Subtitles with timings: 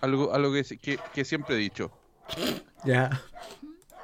[0.00, 1.90] algo, algo que, que, que siempre he dicho.
[2.84, 3.10] Ya.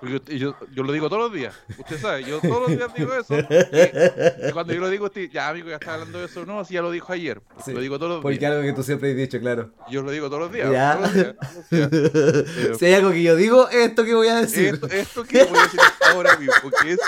[0.02, 1.54] Yo, yo, yo, lo digo todos los días.
[1.78, 3.34] Usted sabe, yo todos los días digo eso.
[3.38, 6.44] Y, y cuando yo lo digo, ya amigo, ya está hablando de eso.
[6.44, 7.40] No, si ya lo dijo ayer.
[7.64, 8.52] Sí, lo digo todos los Porque días.
[8.52, 9.70] algo que tú siempre has dicho, claro.
[9.90, 10.70] Yo lo digo todos los días.
[10.70, 10.98] Ya.
[10.98, 11.36] todos los días,
[11.70, 12.56] todos los días.
[12.70, 14.74] Eh, si hay algo que yo digo, esto que voy a decir.
[14.74, 15.80] Esto, esto que voy a decir
[16.12, 17.00] ahora mismo, que es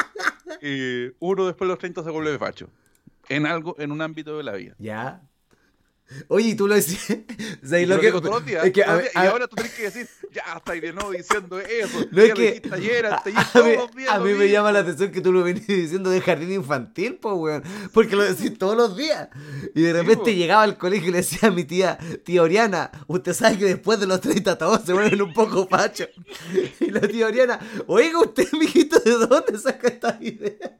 [0.62, 2.70] eh, uno después de los 30 se vuelve facho.
[3.28, 4.74] En algo, en un ámbito de la vida.
[4.78, 5.20] Ya.
[6.28, 7.00] Oye, y tú lo decías.
[7.64, 8.64] o sea, y Y lo lo que- digo todos los días.
[8.64, 10.82] es que, todos a- los días, a- y ahora tú tienes que decir, ya estáis
[10.82, 12.06] de nuevo diciendo eso.
[12.10, 15.10] No es que- ayer, a, todos mí, los días a mí me llama la atención
[15.10, 17.62] que tú lo venís diciendo de jardín infantil, pues, weón.
[17.92, 19.28] Porque lo decís todos los días.
[19.74, 20.30] Y de repente po.
[20.30, 23.98] llegaba al colegio y le decía a mi tía, tía Oriana, usted sabe que después
[23.98, 26.08] de los 30 todos se vuelven un poco fachos.
[26.80, 30.78] Y la tía Oriana, oiga usted, mijito, ¿de dónde saca esta idea?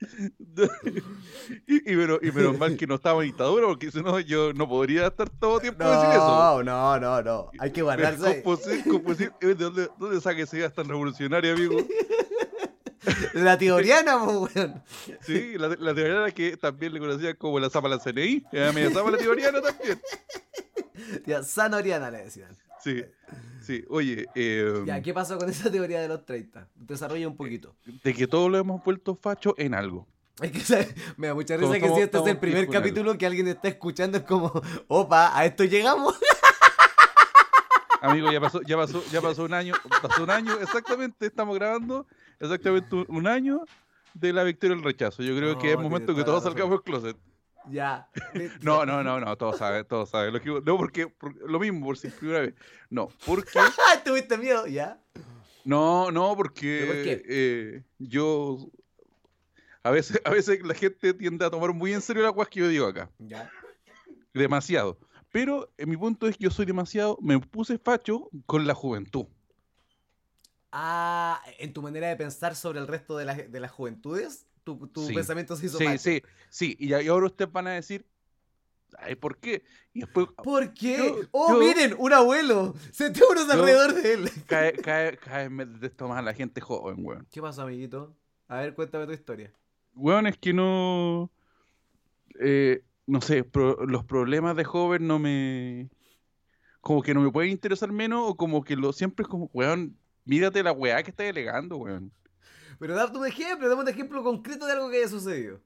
[1.66, 4.52] y, y, menos, y menos mal que no estaba en dictadura, porque si no, yo
[4.52, 6.62] no podría estar todo tiempo diciendo eso.
[6.62, 7.50] No, no, no, no.
[7.58, 8.26] Hay que guardarse.
[8.26, 8.42] ahí.
[8.44, 11.78] Composi- composi- ¿De dónde, dónde saca esa idea tan revolucionaria, amigo?
[13.32, 14.82] La tía Oriana, pues, weón.
[15.22, 18.44] Sí, la, la teoría era que también le conocían como la zapa la CNI.
[18.52, 20.00] Era medio zapa la teoría también.
[21.24, 22.50] Tía San Oriana le decían.
[22.82, 23.02] Sí,
[23.60, 23.84] sí.
[23.88, 26.68] Oye, eh, Ya, ¿qué pasó con esa teoría de los 30?
[26.74, 27.74] Desarrolla un poquito.
[28.04, 30.06] de que todos lo hemos vuelto facho en algo.
[30.40, 30.94] Es que ¿sabes?
[31.16, 32.72] me da mucha risa que estamos- si este es el primer algo.
[32.72, 34.52] capítulo que alguien está escuchando es como,
[34.86, 36.14] opa, a esto llegamos.
[38.00, 42.06] Amigo, ya pasó, ya pasó, ya pasó un año, pasó un año, exactamente, estamos grabando
[42.38, 43.62] exactamente un, año
[44.14, 45.24] de la victoria del rechazo.
[45.24, 47.16] Yo creo No, que es momento que todos salgamos del closet.
[47.70, 48.08] Ya.
[48.62, 50.32] No, no, no, no, todos saben, todos saben.
[50.32, 52.54] Lo que- no, porque, por- lo mismo, por si primera vez.
[52.90, 53.50] No, porque,
[53.94, 54.66] Ah, ¿Tuviste miedo?
[54.66, 55.00] Ya.
[55.64, 57.22] no, no, porque ¿Pero por qué?
[57.28, 58.70] eh, yo,
[59.82, 62.60] a veces, a veces la gente tiende a tomar muy en serio las cosas que
[62.60, 63.10] yo digo acá.
[63.18, 63.50] Ya.
[64.34, 64.98] Demasiado.
[65.30, 69.26] Pero en mi punto es que yo soy demasiado, me puse facho con la juventud.
[70.70, 74.46] Ah, en tu manera de pensar sobre el resto de, las- de las juventudes,
[74.76, 75.14] tu, tu Sí.
[75.14, 75.98] pensamiento se hizo Sí, macho.
[75.98, 76.76] sí, sí.
[76.78, 78.04] Y, ahora ustedes van a decir,
[78.98, 79.62] ay, ¿por qué?
[79.94, 80.96] Y después ¿Por qué?
[80.98, 82.74] Yo- oh, yo- miren, un abuelo.
[82.92, 84.30] Sentémonos alrededor de él.
[84.46, 87.26] cae, cae, cae, me detesto más a la gente joven, weón.
[87.30, 88.14] ¿Qué pasó, amiguito?
[88.48, 89.52] A ver, cuéntame tu historia.
[89.94, 91.30] Weón, es que no.
[92.40, 95.88] eh, no sé, pro- los problemas de joven no me.
[96.80, 99.96] Como que no me pueden interesar menos, o como que lo siempre es como, weón,
[100.24, 102.12] mírate la weá que estás delegando, weón.
[102.78, 105.60] Pero dame un ejemplo, dame un ejemplo concreto de algo que haya sucedido.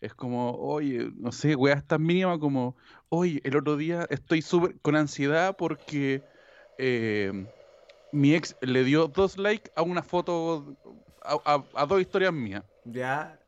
[0.00, 2.74] Es como, oye, no sé, weá tan mínima como,
[3.10, 6.22] oye, el otro día estoy súper con ansiedad porque
[6.78, 7.46] eh,
[8.12, 10.74] mi ex le dio dos likes a una foto,
[11.22, 12.64] a, a- a dos historias mías.
[12.84, 13.38] Ya.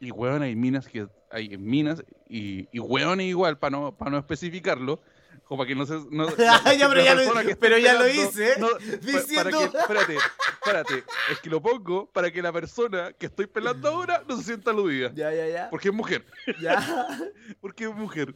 [0.00, 4.18] Y weón, hay minas que hay minas y, y weones igual, para no, para no
[4.18, 5.00] especificarlo,
[5.44, 5.94] como para que no se.
[6.10, 10.16] No, Ya, pero ya lo- pero ya lo hice, no, pa- para diciendo- que, espérate,
[10.54, 14.44] espérate, es que lo pongo para que la persona que estoy pelando ahora no se
[14.44, 15.12] sienta aludida.
[15.14, 15.70] Ya, ya, ya.
[15.70, 16.24] Porque es mujer.
[16.60, 17.06] Ya.
[17.60, 18.34] Porque es mujer.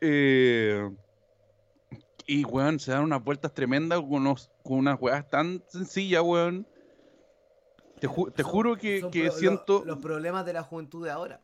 [0.00, 0.88] Eh,
[2.26, 6.66] y, weón, se dan unas vueltas tremendas con, unos, con unas weas tan sencillas, weón.
[8.00, 9.82] Te, ju- te Son- juro que, que pro- siento...
[9.86, 11.40] los problemas de la juventud de ahora.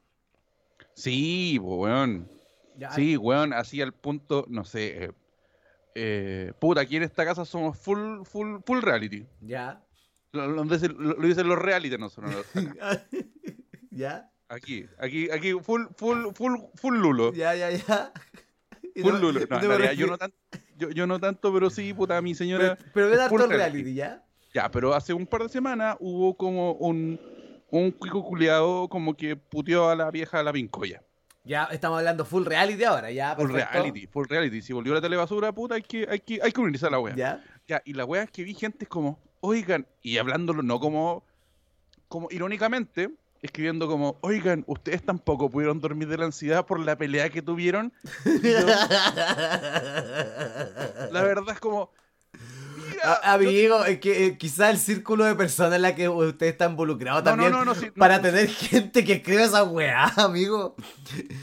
[0.95, 2.29] Sí, weón.
[2.83, 5.05] Ya, Sí, weón, así al punto, no sé.
[5.05, 5.13] eh,
[5.95, 9.27] eh, puta, aquí en esta casa somos full, full, full reality.
[9.41, 9.83] Ya.
[10.33, 13.03] Lo, lo dicen, lo- lo dicen los reality, no son los- acá.
[13.91, 14.29] ya.
[14.49, 17.33] Aquí, aquí, aquí, full, full, full, full lulo.
[17.33, 18.13] Ya, ya, ya.
[19.03, 19.41] Full no- lulo.
[19.49, 20.35] No, realidad, yo no, tan-
[20.77, 22.77] yo, yo no tanto, pero sí, puta, mi señora.
[22.77, 23.57] Pero, pero harto reality.
[23.57, 24.25] reality, ¿ya?
[24.53, 27.19] Ya, pero hace un par de semanas hubo como un,
[27.71, 31.03] un cuico culiado como que puteó a la vieja a la pincoya.
[31.45, 33.35] Ya estamos hablando full reality ahora, ya.
[33.35, 34.63] Full reality, full reality.
[34.63, 37.17] Si volvió la telebasura, puta, hay que, hay que, hay que unirse a la wea.
[37.17, 37.43] Ya.
[37.67, 41.25] Ya, y la wea es que vi gente como, oigan, y hablándolo no como,
[42.09, 43.11] como irónicamente,
[43.41, 47.93] escribiendo como, oigan, ustedes tampoco pudieron dormir de la ansiedad por la pelea que tuvieron.
[48.25, 48.31] Yo,
[51.11, 51.91] la verdad es como,
[53.05, 56.67] A- Amigo, es que eh, quizá el círculo de personas en la que usted está
[56.67, 57.51] involucrado no, también.
[57.53, 60.77] no, no, no, sí, para tener gente que escriba esa weá, amigo.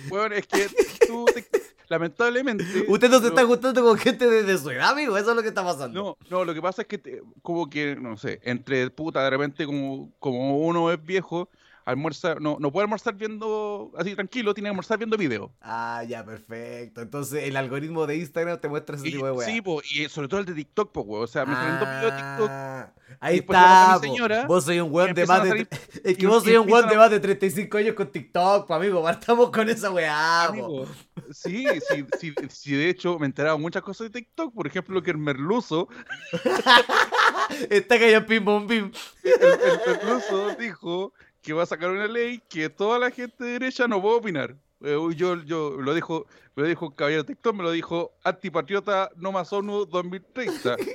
[0.09, 0.67] weón, es que
[1.07, 1.45] tú, te-
[1.87, 2.63] lamentablemente...
[2.87, 5.17] Usted no se está gustando con gente de, de su edad, amigo.
[5.17, 6.01] Eso es lo que está pasando.
[6.01, 9.29] No, no, lo que pasa es que te- como que, no sé, entre puta, de
[9.31, 11.49] repente como, como uno es viejo,
[11.89, 15.51] almuerza, no, no puede almorzar viendo así tranquilo, tiene que almorzar viendo video.
[15.61, 17.01] Ah, ya, perfecto.
[17.01, 19.47] Entonces el algoritmo de Instagram te muestra ese Y, tipo de weá.
[19.47, 21.23] sí, po, y sobre todo el de TikTok, po, weón.
[21.23, 22.47] O sea, me salen dos videos de TikTok.
[22.49, 23.99] Ah, Ahí a está.
[24.01, 25.67] mi señora, Vos soy un weón de más de.
[26.03, 28.73] Es que y- vos soy un weón de más de 35 años con TikTok, po,
[28.75, 29.01] amigo.
[29.01, 30.45] Partamos con esa weá.
[30.45, 30.85] Amigo,
[31.31, 35.01] sí, sí, sí, sí, de hecho me he enterado muchas cosas de TikTok, por ejemplo
[35.01, 35.87] que el merluzo,
[37.69, 38.91] Está callado pim bom pim.
[39.23, 43.51] el, el merluzo dijo que va a sacar una ley que toda la gente de
[43.53, 44.55] derecha no puede opinar.
[44.81, 46.25] Eh, Yo, yo lo dijo,
[46.55, 50.75] me lo dijo caballero TikTok, me lo dijo antipatriota no más ONU 2030.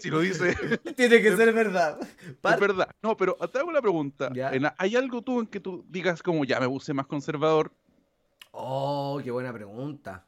[0.00, 0.54] Si lo dice,
[0.96, 1.98] Tiene que ser verdad.
[2.02, 2.90] Es verdad.
[3.00, 4.30] No, pero te hago una pregunta.
[4.76, 7.72] ¿Hay algo tú en que tú digas como ya me puse más conservador?
[8.50, 10.26] Oh, qué buena pregunta.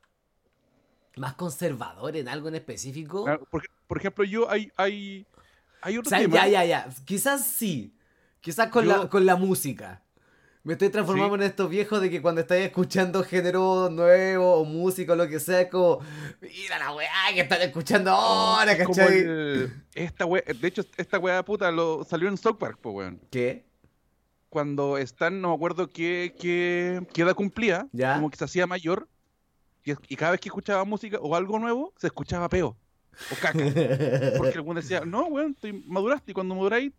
[1.16, 3.26] ¿Más conservador en algo en específico?
[3.28, 5.26] Ah, Por, por ejemplo, yo hay, hay,
[5.82, 6.36] hay O otro sea, tema.
[6.36, 6.88] ya, ya, ya.
[7.04, 7.94] Quizás sí.
[8.46, 10.04] Quizás con, Yo- la, con la música.
[10.62, 15.14] Me estoy transformando en estos viejos de que cuando estáis escuchando género nuevo o música
[15.14, 15.98] o lo que sea, es como,
[16.40, 19.19] mira la weá que están escuchando ahora, Es como ¿cachai?
[19.19, 23.20] el- esta wea, de hecho, esta weá puta lo salió en South Park, pues weón.
[23.32, 23.66] ¿Qué?
[24.49, 28.14] Cuando están, no me acuerdo qué, qué, qué edad cumplía, Ya.
[28.14, 29.08] como que se hacía mayor,
[29.84, 32.76] y, y cada vez que escuchaba música o algo nuevo, se escuchaba peo
[33.32, 33.52] o caca.
[34.38, 36.92] Porque el decía, no, weón, estoy, maduraste, y cuando maduráis,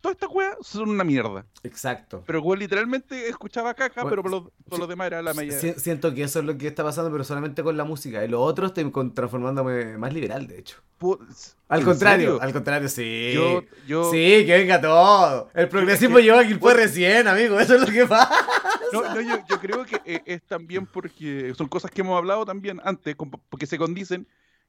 [0.00, 1.46] todas estas weas son una mierda.
[1.62, 2.22] Exacto.
[2.26, 5.34] Pero weón literalmente escuchaba caca, Bueno, pero por lo, por sí, lo demás era la.
[5.34, 8.24] Si- Siento que eso es lo que está pasando, pero solamente con la música.
[8.24, 10.76] Y lo otro estoy con- transformándome más liberal, de hecho.
[11.68, 12.42] Al ¿en contrario, serio?
[12.42, 13.32] al contrario, sí.
[13.34, 15.48] Yo, yo, Sí, que venga todo.
[15.54, 17.58] El progresismo llegó aquí fue recién, amigo.
[17.58, 18.34] Eso es lo que pasa.
[18.92, 22.44] No, no, yo, yo creo que eh, es también porque son cosas que hemos hablado
[22.44, 23.14] también antes,
[23.48, 24.26] porque se condicen,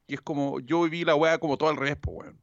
[0.08, 2.38] y es como, yo viví la weá como todo al revés, pues, weón.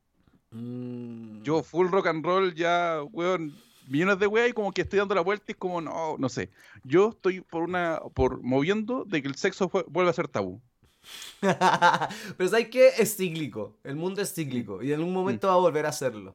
[0.51, 1.43] Mm.
[1.43, 3.55] Yo full rock and roll ya, weón,
[3.89, 6.29] millones de weá y como que estoy dando la vuelta y es como, no, no
[6.29, 6.51] sé.
[6.85, 10.61] Yo estoy por una, por moviendo de que el sexo vuelva a ser tabú.
[11.41, 12.89] Pero ¿sabes qué?
[12.99, 13.77] Es cíclico.
[13.85, 14.83] El mundo es cíclico.
[14.83, 15.51] Y en un momento Mm.
[15.51, 16.35] va a volver a hacerlo.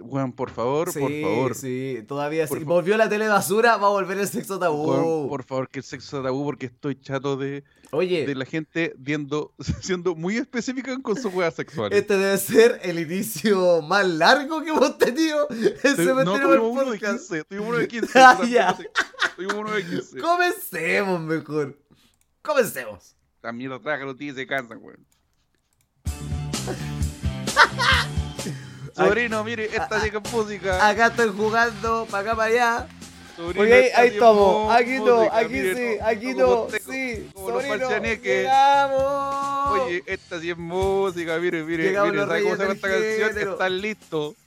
[0.00, 1.54] Weón, por favor, sí, por favor.
[1.56, 2.04] sí.
[2.06, 2.64] Todavía Por sí.
[2.64, 4.88] fa- Volvió la tele basura, va a volver el sexo tabú.
[4.90, 8.94] Weón, por favor, que el sexo tabú porque estoy chato de, Oye, de la gente
[8.96, 9.52] viendo,
[9.82, 11.98] siendo muy específica con sus weas sexuales.
[11.98, 16.80] este debe ser el inicio más largo que hemos tenido en Estoy- no, tuvimos uno
[16.84, 17.18] de Podcast.
[17.30, 18.18] 15, tuvimos uno de 15.
[18.20, 18.78] Ah, ya.
[19.36, 20.18] Tuvimos uno de 15.
[20.20, 21.76] Comencemos mejor.
[22.42, 23.16] Comencemos.
[23.42, 25.04] La mierda traga los y se cansan, weón.
[28.98, 30.88] Sobrino, mire, esta llega música.
[30.88, 32.86] Acá estoy jugando, para acá, para allá.
[33.36, 34.74] Sobrino, Oye, ahí, estamos.
[34.74, 36.66] Aquí no, aquí sí, aquí no.
[36.70, 37.88] Sí, sobrino.
[38.20, 39.80] Llegamos.
[39.80, 42.88] Oye, esta sí es música, mire, mire, Llegamos mire, los ¿sabe cómo se llama esta
[42.88, 43.52] canción?
[43.52, 44.34] Están listos.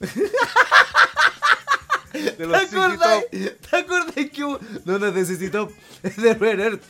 [2.12, 3.24] ¿Te acordás?
[3.30, 5.70] ¿Te acordás que hubo- No, no es de CC Top,
[6.02, 6.82] es de Red Earth.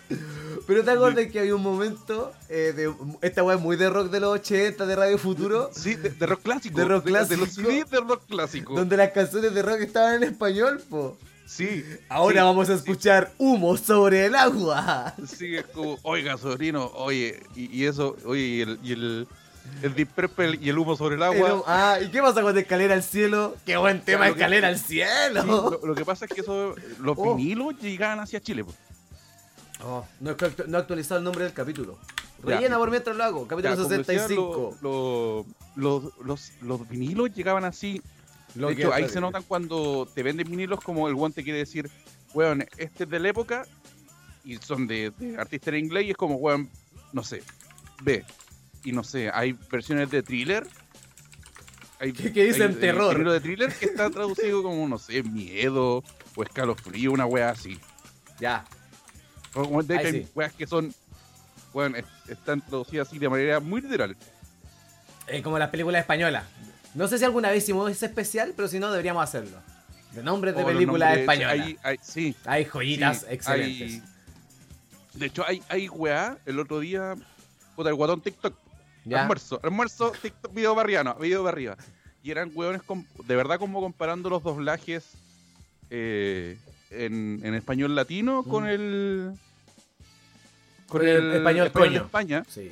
[0.67, 2.93] Pero te acordás que había un momento eh, de
[3.23, 6.26] esta weá es muy de rock de los 80 de Radio Futuro, Sí, de, de
[6.26, 6.79] rock clásico.
[6.79, 7.69] De rock De, los clásico.
[7.70, 8.75] CDs de rock clásico.
[8.75, 11.17] donde las canciones de rock estaban en español, po.
[11.47, 11.85] Sí.
[12.09, 12.79] Ahora sí, vamos a sí.
[12.79, 15.14] escuchar humo sobre el agua.
[15.26, 19.29] Sí, es como, oiga, sobrino, oye, y, y eso, oye, y el, y el,
[19.82, 21.62] el Deep Purple y el humo sobre el agua.
[21.67, 23.55] Ah, ¿y qué pasa con Escalera al Cielo?
[23.67, 25.44] Qué buen tema, que- Escalera al Sí, Cielo.
[25.82, 27.35] lo, lo que pasa es que eso, los Oh.
[27.35, 28.64] vinilos llegaban hacia Chile.
[28.64, 28.73] po.
[29.84, 30.37] Oh, no,
[30.69, 31.99] no he actualizado el nombre del capítulo.
[32.46, 32.56] Ya.
[32.56, 33.46] Rellena por mientras lo hago.
[33.49, 34.79] Capítulo Ya, como decía, 65.
[34.81, 35.46] lo-
[35.76, 38.02] lo- los, los, los vinilos llegaban así.
[38.55, 41.90] De hecho, ahí se notan cuando te venden vinilos como el guante quiere decir,
[42.34, 43.64] weón, este es de la época
[44.44, 46.69] y son de, de artista en inglés y es como, weón,
[47.12, 47.43] no sé,
[48.02, 48.25] ve.
[48.85, 50.66] Y no sé, hay versiones de thriller.
[52.00, 53.14] Hay, ¿Qué- qué dicen hay, terror?
[53.14, 56.02] vinilo de thriller que está traducido como, no sé, miedo
[56.35, 57.78] o escalofrío, una wea así.
[58.40, 58.64] Ya.
[59.54, 60.94] De hecho, hay weas que son,
[61.97, 64.16] es- están traducidas así de manera muy literal.
[65.28, 66.44] Eh, como las películas españolas.
[66.94, 69.59] No sé si alguna vez hicimos ese especial, pero si no, deberíamos hacerlo.
[70.12, 71.52] De nombres de películas españolas.
[71.59, 73.92] hay- hay- sí, Hay joyitas Sí, excelentes.
[73.92, 74.02] hay-
[75.14, 77.14] De hecho, hay, hay weá, el otro día,
[77.76, 78.54] puta, el guatón TikTok,
[79.04, 79.23] ¿Ya?
[79.23, 81.76] almuerzo, almuerzo, TikTok, video barriano, video para arriba.
[82.23, 82.82] Y eran weones
[83.26, 85.04] de verdad como comparando los doblajes
[85.90, 86.56] eh,
[86.92, 88.68] en, en español latino con Mm.
[88.68, 89.32] el...
[90.88, 92.02] Con el español de coño.
[92.02, 92.44] España.
[92.49, 92.70] Sí.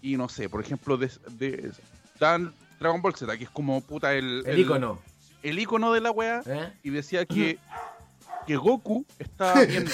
[0.00, 1.70] Y no sé, por ejemplo, de, de-
[2.18, 4.42] dan Dragon Ball Z, que es como puta el...
[4.46, 5.00] El icono.
[5.42, 6.42] El icono de la weá.
[6.46, 6.72] ¿Eh?
[6.82, 7.58] Y decía que,
[8.46, 9.86] que Goku estaba bien...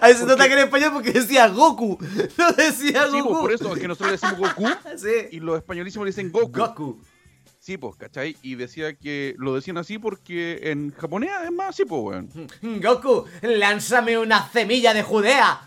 [0.00, 1.98] Ahí se ¿Por nota que era español porque decía Goku.
[2.38, 3.40] No decía Sí, pues, Goku.
[3.40, 4.68] por eso es que nosotros decimos Goku
[4.98, 5.28] Sí.
[5.32, 6.48] y los españolísimos dicen Goku.
[6.58, 7.00] Goku.
[7.68, 8.34] Sí, pues, ¿cachai?
[8.40, 12.30] Y decía que lo decían así porque en japonés, además, sí, pues, weón.
[12.82, 15.60] Goku, lánzame una semilla de Judea.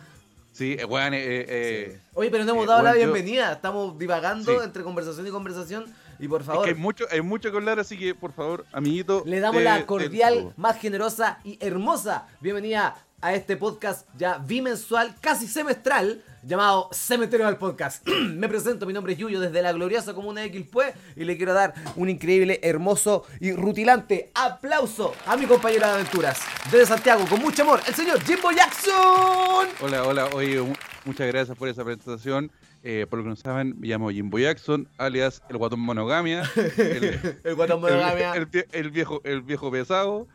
[0.51, 3.53] Sí, eh, weón, eh, eh, Oye, pero no hemos Eh, dado la bueno, yo- bienvenida.
[3.53, 4.57] Estamos divagando Sí.
[4.63, 5.85] entre conversación y conversación.
[6.17, 8.65] Y por es favor, que hay mucho, hay mucho que hablar, así que, por favor,
[8.71, 9.21] amiguito.
[9.27, 15.45] le damos la cordial, más generosa y hermosa bienvenida a este podcast ya bimensual, casi
[15.47, 18.07] semestral, llamado Cementerio del Podcast.
[18.35, 21.53] Me presento, mi nombre es Yuyo desde la gloriosa comuna de Quilpué y le quiero
[21.53, 26.39] dar un increíble, hermoso y rutilante aplauso a mi compañero de aventuras
[26.71, 29.67] desde Santiago, con mucho amor, el señor Jimbo Jackson.
[29.81, 30.73] Hola, hola, oye, mu-
[31.05, 32.51] muchas gracias por esa presentación.
[32.83, 37.37] Eh, por lo que no saben, me llamo Jimbo Jackson, alias el guatón monogamia, el,
[37.43, 38.33] El guatón monogamia.
[38.33, 40.27] el vie- el viejo, el viejo pesado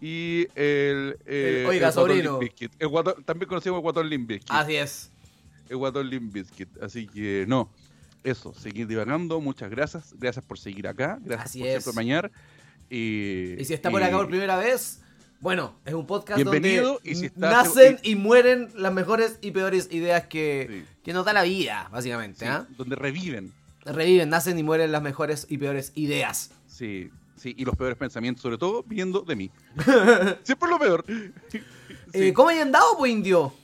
[0.00, 2.40] y el, eh, oiga, sobrino.
[2.80, 4.50] Guatón- también conocido como el guatón Limp Bizkit.
[4.50, 5.11] Así es.
[5.72, 6.68] El guatón Limp Bizkit.
[6.82, 7.70] Así que no,
[8.22, 11.82] eso, seguir divagando, muchas gracias, gracias por seguir acá, gracias Así por es.
[11.82, 12.30] siempre mañar.
[12.90, 15.00] Y, Y si está por acá por primera vez,
[15.40, 19.50] bueno, es un podcast Bienvenido, donde y si está- nacen y mueren las mejores y
[19.52, 20.96] peores ideas que, Sí.
[21.04, 22.40] que nos da la vida, básicamente.
[22.44, 22.66] sí, ¿ah?
[22.76, 23.50] donde reviven.
[23.86, 26.50] Reviven, nacen y mueren las mejores y peores ideas.
[26.68, 29.50] Sí, sí, y los peores pensamientos, sobre todo viniendo de mí.
[30.44, 31.04] Siempre lo peor.
[31.08, 31.32] Eh,
[32.12, 32.32] Sí.
[32.34, 33.54] ¿Cómo hayan dado, po indio?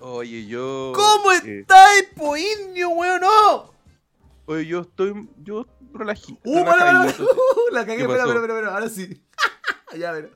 [0.00, 0.92] Oye, yo.
[0.94, 3.20] ¿Cómo eh, estáis, po indio, weón?
[3.20, 3.74] ¡No!
[4.46, 5.28] oye, yo estoy.
[5.42, 6.38] Yo relají.
[6.44, 7.04] Uh, para, para,
[7.72, 9.22] la cagué, ¿Qué espera, espera, espera, ahora sí.
[9.98, 10.30] ya, ver.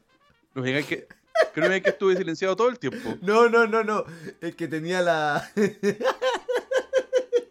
[0.54, 1.07] No me digan que.
[1.54, 3.16] Creo que estuve silenciado todo el tiempo.
[3.21, 4.04] No, no, no, no.
[4.40, 5.50] Es que tenía la.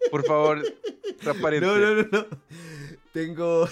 [0.09, 0.61] Por favor,
[1.21, 1.65] transparente.
[1.65, 2.25] No, no, no, no.
[3.13, 3.67] Tengo.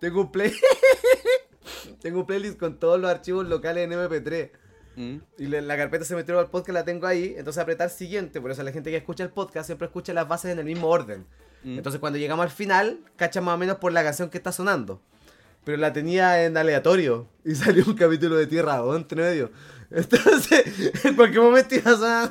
[0.00, 0.54] Tengo un play.
[2.00, 4.50] Tengo un playlist con todos los archivos locales en MP3.
[4.98, 7.34] Mm, Y la, la carpeta se metió al podcast la tengo ahí.
[7.38, 8.40] Entonces apretar siguiente.
[8.40, 10.88] Por eso la gente que escucha el podcast siempre escucha las bases en el mismo
[10.88, 11.24] orden.
[11.64, 11.76] mm.
[11.78, 15.00] Entonces cuando llegamos al final, cacha más o menos por la canción que está sonando.
[15.64, 17.28] Pero la tenía en aleatorio.
[17.44, 19.50] Y salió un capítulo de Tierra o entre medio.
[19.90, 22.30] Entonces, en cualquier momento iba a sonar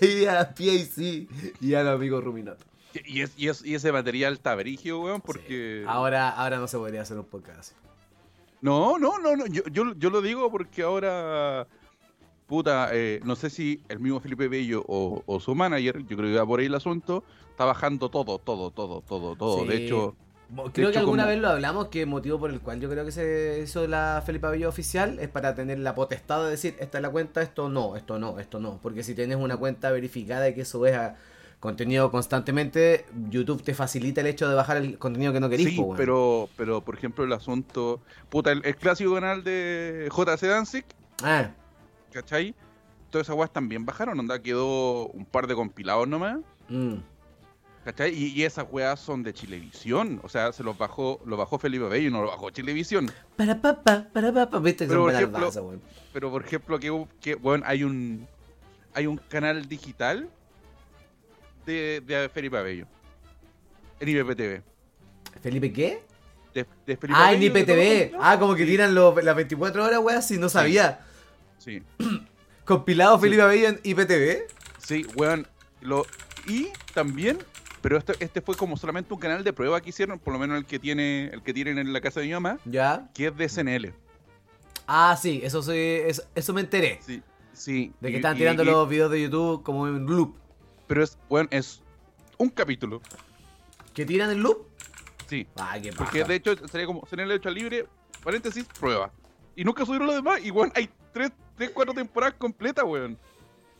[0.00, 1.26] ahí a PAC
[1.60, 2.64] y a los amigos Ruminato.
[3.04, 5.84] Y, es, y, es- y ese material está verigio, weón, porque.
[5.88, 7.74] Ahora, ahora no se podría hacer un podcast así.
[8.60, 9.46] No, no, no, no.
[9.46, 11.66] Yo, yo, yo lo digo porque ahora.
[12.46, 16.30] Puta, eh, no sé si el mismo Felipe Bello o, o su manager, yo creo
[16.30, 19.62] que va por ahí el asunto, está bajando todo, todo, todo, todo, todo.
[19.62, 19.66] Sí.
[19.68, 20.14] De hecho,
[20.72, 22.88] Creo De que alguna como- vez lo hablamos, que el motivo por el cual yo
[22.88, 26.76] creo que se hizo la Felipe Abello oficial es para tener la potestad de decir,
[26.78, 28.78] esta es la cuenta, esto no, esto no, esto no.
[28.80, 31.16] Porque si tienes una cuenta verificada y que subes a
[31.60, 35.68] contenido constantemente, YouTube te facilita el hecho de bajar el contenido que no querís.
[35.70, 40.46] sí, po, pero, pero por ejemplo el asunto, puta, el, el clásico canal de JC
[40.46, 40.84] Danzig,
[41.22, 41.50] Ah,
[42.12, 42.54] ¿cachai?
[43.10, 46.96] Todas esas weas también bajaron, onda, quedó un par de compilados nomás, mm.
[47.84, 48.12] ¿cachai?
[48.14, 51.88] Y, y esas weas son de Chilevisión, o sea, se los bajó, lo bajó Felipe
[51.88, 53.10] Bello y no lo bajó Chilevisión.
[53.36, 55.82] Para papá, para papá, viste que Pero, por ejemplo, weón.
[56.12, 58.28] Pero por ejemplo, que, que bueno, hay un
[58.92, 60.30] hay un canal digital
[61.66, 62.86] de, de Felipe Abello.
[64.00, 64.62] En IPTV.
[65.42, 66.02] ¿Felipe qué?
[66.54, 68.16] De, de Felipe Ah, en Abello, IPTV.
[68.20, 71.00] Ah, como que tiran los- las 24 horas, weón, si no sabía.
[71.58, 71.82] Sí,
[72.64, 74.46] Compilado Felipe Abello en IPTV.
[74.78, 75.46] sí, weón.
[75.82, 76.04] Lo,
[76.48, 77.38] y también,
[77.80, 80.56] pero este, este fue como solamente un canal de prueba que hicieron, por lo menos
[80.58, 83.08] el que tiene, el que tienen en la casa de mi mamá, Ya.
[83.14, 83.92] que es de SNL.
[84.86, 86.98] Ah, sí, eso, sí, eso, eso me enteré.
[87.04, 87.92] Sí, sí.
[88.00, 90.34] De que y- estaban y- tirando y- los videos de YouTube como en loop.
[90.86, 91.82] Pero es, weón, es
[92.38, 93.00] un capítulo.
[93.94, 94.66] ¿Que tiran el loop?
[95.26, 95.46] Sí.
[95.56, 97.86] Ah, qué Porque de hecho sería como SNL hecho libre,
[98.22, 99.10] paréntesis, prueba.
[99.56, 100.40] Y nunca subieron lo demás.
[100.44, 103.18] Y weón, hay tres, tres, cuatro temporadas completas, weón.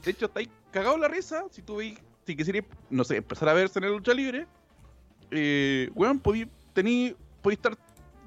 [0.04, 1.44] De hecho, está ahí cagado la risa.
[1.50, 4.46] Si tú veis, si quisieras, no sé, empezar a ver SNL lucha libre,
[5.30, 7.76] eh, weón, podí, tení, podí estar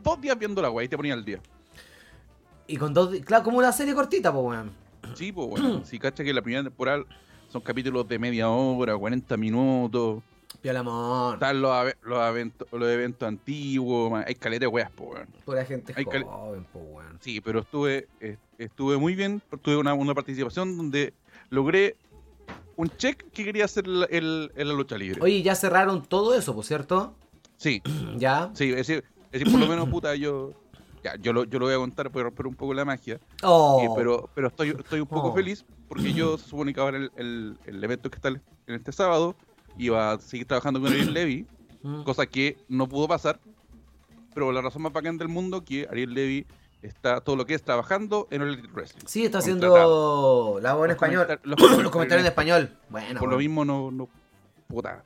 [0.03, 1.39] dos días viendo la weá y te ponía al día.
[2.67, 3.19] Y con dos...
[3.25, 4.71] Claro, como una serie cortita, pues, weón.
[5.15, 7.03] Sí, pues bueno, si cacha que la primera temporada
[7.49, 10.21] son capítulos de media hora, 40 minutos.
[10.61, 11.33] Piola amor.
[11.35, 11.71] Están los,
[12.03, 15.27] los, eventos, los eventos antiguos, man, hay caleta de weas, pues weón.
[15.45, 17.17] Pura gente Hay joven, pues, weón.
[17.21, 19.41] Sí, pero estuve eh, estuve muy bien.
[19.61, 21.13] Tuve una, una participación donde
[21.49, 21.95] logré
[22.75, 25.19] un check que quería hacer la- el, en la lucha libre.
[25.21, 27.13] Oye, ya cerraron todo eso, por cierto.
[27.57, 27.81] Sí,
[28.17, 28.49] Ya.
[28.53, 30.53] sí, es decir, es decir, por lo menos, puta, yo.
[31.03, 33.19] Ya, yo lo, yo lo voy a contar para romper un poco la magia.
[33.43, 33.81] Oh.
[33.83, 35.33] eh, pero pero estoy, estoy un poco Oh.
[35.35, 38.91] feliz porque yo se supone que ahora el, el, el evento que está en este
[38.91, 39.35] sábado
[39.77, 41.45] iba a seguir trabajando con Ariel Levy,
[41.81, 42.03] Mm.
[42.03, 43.39] cosa que no pudo pasar.
[44.33, 46.45] Pero la razón más bacán del mundo que Ariel Levy
[46.81, 49.05] está todo lo que es trabajando en el Elite Wrestling.
[49.07, 51.25] Sí, está haciendo la voz en español.
[51.25, 52.77] comentar- los Los, comentarios en español.
[52.89, 54.09] Bueno, por lo mismo no, no
[54.67, 55.03] puta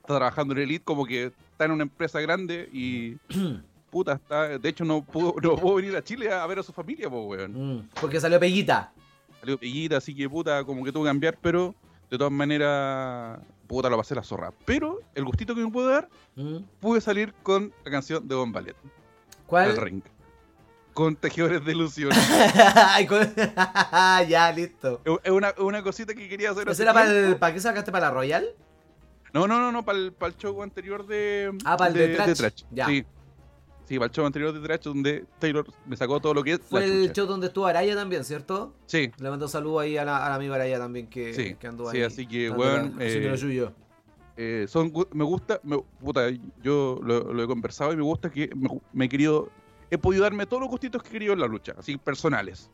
[0.00, 3.16] está trabajando en Elite como que está en una empresa grande y
[3.90, 6.72] puta, está, de hecho no pudo, no pudo venir a Chile a ver a su
[6.72, 7.76] familia, pues weón.
[7.78, 8.92] Mm, porque salió Peguita.
[9.40, 11.74] Salió pellita, así que puta, como que tuvo que cambiar, pero
[12.10, 14.52] de todas maneras, puta, lo pasé la zorra.
[14.64, 16.58] Pero el gustito que me pude dar, Mm.
[16.80, 18.90] pude salir con la canción de Bon Ballet, el
[19.46, 19.76] ¿Cuál?
[19.76, 20.02] ring.
[20.92, 21.74] Con Tejedores de
[23.08, 23.34] con-
[24.28, 25.00] ya, listo.
[25.22, 26.68] Es una, una cosita que quería hacer.
[26.68, 28.46] ¿Eso era para, el, para qué sacaste para la Royal?
[29.34, 31.52] No, no, no, no, para el, para el show anterior de.
[31.66, 32.62] Ah, para el de Trash.
[32.70, 32.86] Ya.
[32.86, 33.04] Sí.
[33.86, 36.60] Sí, para el show anterior de Trash, donde Taylor me sacó todo lo que es.
[36.60, 37.12] Fue el chucha.
[37.14, 38.74] show donde estuvo Araya también, ¿cierto?
[38.86, 41.90] Sí, Le mando saludos ahí a la, al amigo Araya también que, Sí, que anduvo
[41.92, 42.02] sí, ahí.
[42.02, 43.70] así que, weón, haciendo eh,
[44.38, 46.28] eh, son, me gusta, me- puta,
[46.62, 49.50] yo lo, lo he conversado y me gusta que me, me he querido,
[49.90, 52.68] he podido darme todos los gustitos que he querido en la lucha, así personales.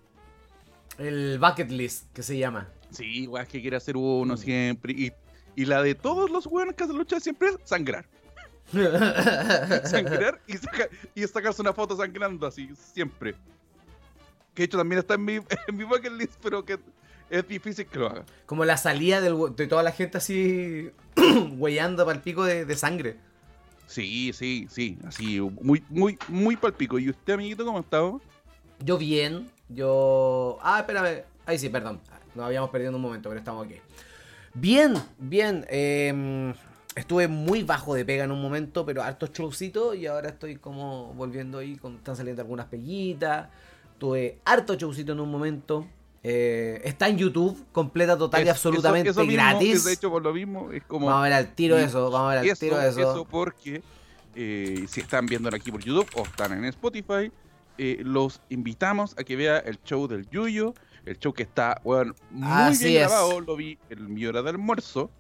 [0.99, 2.69] El bucket list, que se llama.
[2.91, 4.93] Sí, weón, que quiere hacer uno siempre.
[4.93, 5.13] Y,
[5.57, 8.07] y la de todos los weones que hacen lucha siempre es sangrar.
[9.85, 13.35] Sangrar y, saca- y sacarse una foto sangrando así, siempre.
[14.55, 15.35] Que de hecho también está en mi,
[15.69, 16.79] en mi bucket list, pero que
[17.31, 18.25] es difícil que lo haga.
[18.47, 20.91] Como la salida del de toda la gente así
[21.57, 23.17] huellando para el pico de, de sangre.
[23.87, 26.99] Sí, sí, sí, así, muy, muy, muy palpico.
[26.99, 28.21] ¿Y usted, amiguito, cómo ha estado?
[28.81, 30.59] Yo bien, yo...
[30.63, 31.25] Ah, espérame.
[31.45, 32.01] Ahí sí, perdón.
[32.35, 33.77] Nos habíamos perdido un momento, pero estamos aquí.
[34.55, 35.67] Bien, bien.
[35.69, 36.55] eh,
[36.95, 41.13] estuve muy bajo de pega en un momento, pero hartos showcitos y ahora estoy como
[41.15, 41.77] volviendo ahí.
[41.77, 43.49] Con, están saliendo algunas peguitas.
[43.99, 45.87] Tuve harto showcito en un momento.
[46.25, 49.85] eh, está en YouTube, completa, total y absolutamente eso- eso mismo, gratis.
[49.85, 51.07] de hecho, por lo mismo, es como...
[51.07, 53.01] Vamos a ver al tiro eso, vamos a ver al tiro eso.
[53.01, 53.83] eso porque
[54.37, 57.33] eh, si están viéndolo aquí por YouTube o están en Spotify,
[57.77, 60.75] eh, los invitamos a que vea el show del Yuyo,
[61.07, 63.09] el show que está bueno, muy Así bien es.
[63.09, 65.11] grabado, lo vi en mi hora de almuerzo.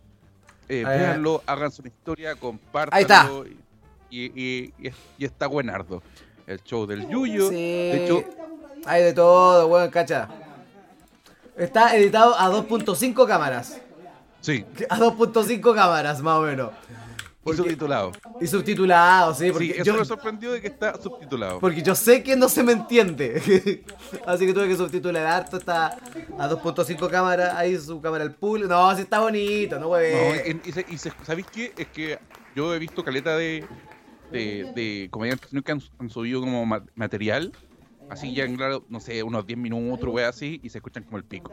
[0.68, 0.84] Eh, Eh.
[0.84, 2.96] véanlo, hagan su historia, compártanlo.
[2.96, 3.28] Ahí está.
[4.10, 6.02] Y, y- y- y está buenardo.
[6.46, 7.48] El show del Yuyo.
[7.48, 7.54] Sí.
[7.56, 8.24] De hecho,
[8.84, 10.28] Hay de todo, weón, cacha.
[11.56, 13.80] Está editado a 2.5 cámaras.
[14.40, 16.70] sí, A 2.5 cámaras, más o menos.
[17.44, 18.12] Y subtitulado.
[18.40, 21.58] Y subtitulado, sí, porque, Sí, eso yo, me sorprendió de que está subtitulado.
[21.60, 23.82] porque yo sé que no se me entiende.
[24.26, 25.56] Así que tuve que subtitular harto.
[25.56, 25.96] Está
[26.38, 28.68] a 2.5 cámaras, ahí su cámara al pool.
[28.68, 30.60] No, sí está bonito, no No, hueve.
[30.64, 31.72] y, y se- y se- ¿Sabéis qué?
[31.76, 32.18] Es que
[32.54, 33.64] yo he visto caleta de,
[34.30, 37.52] de, de comediantes que han, han subido como ma- material,
[38.08, 41.16] así ya en claro, no sé, unos 10 minutos, wea así, y se escuchan como
[41.18, 41.50] el pico.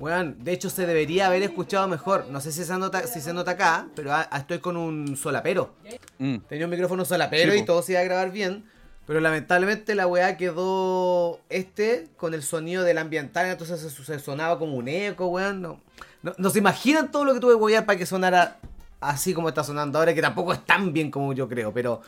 [0.00, 2.26] Weón, de hecho se debería haber escuchado mejor.
[2.30, 5.74] No sé si se nota, si se nota acá, pero ah, estoy con un solapero.
[6.18, 6.38] Mm.
[6.48, 8.64] Tenía un micrófono solapero y todo se iba a grabar bien.
[9.06, 14.58] Pero lamentablemente la weá quedó este con el sonido del ambiental, entonces se, se sonaba
[14.58, 15.60] como un eco, weón.
[15.60, 15.80] No,
[16.22, 18.58] no, no se imaginan todo lo que tuve que wear para que sonara
[19.00, 22.00] así como está sonando ahora, que tampoco es tan bien como yo creo, pero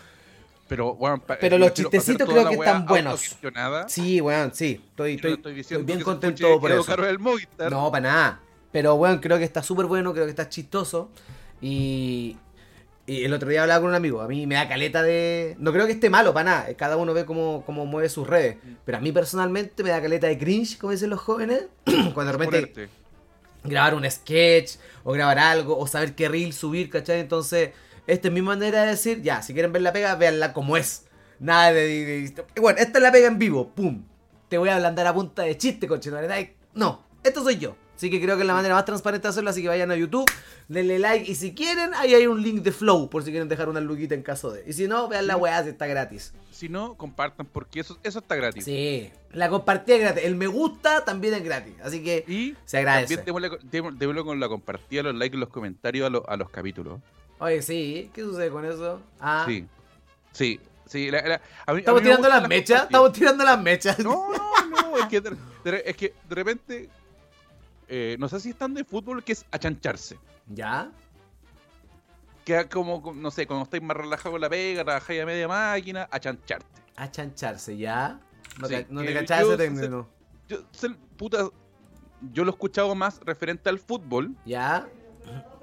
[0.73, 3.37] Pero, bueno, Pero eh, los chistecitos creo que están buenos.
[3.89, 4.81] sí, weón, sí.
[4.89, 7.19] Estoy, estoy, no estoy bien contento escuche por eso.
[7.19, 7.71] Movistar.
[7.71, 8.41] No, para nada.
[8.71, 11.11] Pero bueno, creo que está súper bueno, creo que está chistoso.
[11.61, 12.39] Y,
[13.07, 14.23] y el otro día hablaba con un amigo.
[14.23, 15.57] A mí me da caleta de.
[15.59, 16.75] No creo que esté malo, para nada.
[16.75, 18.57] Cada uno ve cómo, cómo mueve sus redes.
[18.87, 21.67] Pero a mí personalmente me da caleta de cringe, como dicen los jóvenes.
[22.15, 22.89] Cuando de repente
[23.63, 27.21] grabar un sketch o grabar algo o saber qué reel subir, ¿cachai?
[27.21, 27.73] Entonces,
[28.07, 31.07] esta es mi manera de decir, ya, si quieren ver la pega, véanla como es.
[31.39, 31.87] Nada de...
[31.87, 34.05] de- de- bueno, esta es la pega en vivo, pum.
[34.49, 36.11] Te voy a ablandar a punta de chiste, coche.
[36.75, 37.77] No, esto soy yo.
[37.97, 39.97] Así que creo que es la manera más transparente de hacerlo, así que vayan a
[39.97, 40.29] YouTube,
[40.67, 43.69] denle like y si quieren, ahí hay un link de Flow por si quieren dejar
[43.69, 44.65] una luquita en caso de.
[44.67, 46.33] Y si no, vean la weá si está gratis.
[46.51, 48.65] Si no, compartan, porque eso, eso está gratis.
[48.65, 50.25] Sí, la compartida es gratis.
[50.25, 51.75] El me gusta también es gratis.
[51.85, 53.17] Así que Y se agradece.
[53.19, 56.51] también démosle, démosle- démosle con la compartida, los likes, los comentarios a, los- a los
[56.51, 56.99] capítulos.
[57.43, 59.03] Oye, sí, ¿qué sucede con eso?
[59.19, 59.67] Ah, Sí,
[60.31, 61.11] sí, sí.
[61.11, 62.83] la- la- a mí- a ¿Estamos mí tirando las mechas?
[62.85, 63.99] ¿Estamos tirando las mechas?
[63.99, 65.31] No, no, no, es que de,
[65.65, 66.89] de- es que de repente,
[67.89, 70.21] eh, no sé si están de fútbol, que es achancharse.
[70.47, 70.93] ¿Ya?
[72.45, 76.09] Queda como, no sé, cuando estáis más relajados con la pega, trabajáis a media máquina,
[76.13, 76.67] achancharte.
[76.95, 78.21] A chancharse, ¿ya?
[78.61, 80.09] No, Sí, te, no te cachás ese término.
[80.49, 80.59] Yo,
[81.17, 81.49] puta,
[82.33, 84.87] yo lo he escuchado más referente al fútbol, ¿Ya?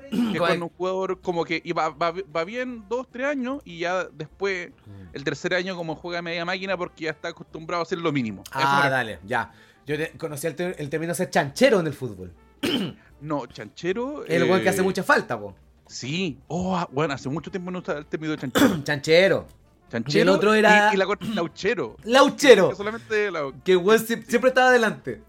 [0.09, 4.05] Que cuando un jugador como que va, va, va bien dos, tres años y ya
[4.05, 4.71] después,
[5.13, 8.11] el tercer año como juega a media máquina porque ya está acostumbrado a hacer lo
[8.11, 8.41] mínimo.
[8.43, 9.51] Eso Ah, dale, ya.
[9.85, 12.31] Yo conocí el, ter- el término ser chanchero en el fútbol.
[13.21, 14.23] No, chanchero.
[14.25, 15.53] El weón que hace eh, mucha falta, po.
[15.87, 16.37] Sí.
[16.47, 18.81] Oh, ah, bueno, hace mucho tiempo no usaba el término de chanchero.
[18.85, 19.45] Chanchero.
[19.89, 21.97] chanchero Y el otro era- Y, y la lauchero.
[22.05, 22.69] Lauchero.
[22.69, 23.77] Que solamente la- Que
[24.25, 25.21] siempre estaba adelante.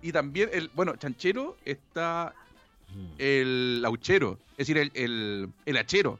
[0.00, 2.34] Y también, el bueno, chanchero está
[3.18, 4.38] el lauchero.
[4.52, 6.18] Es decir, el, el, el hachero.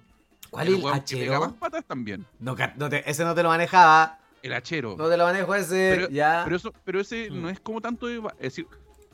[0.50, 1.54] ¿Cuál es el weón que hachero?
[1.58, 2.26] patas también.
[2.38, 4.18] No, ca- no te- ese no te lo manejaba.
[4.42, 4.96] El hachero.
[4.98, 5.92] No te lo manejo ese.
[5.96, 6.42] pero, ya.
[6.44, 7.42] pero eso, pero ese Mm.
[7.42, 8.66] no es como tanto de, es decir,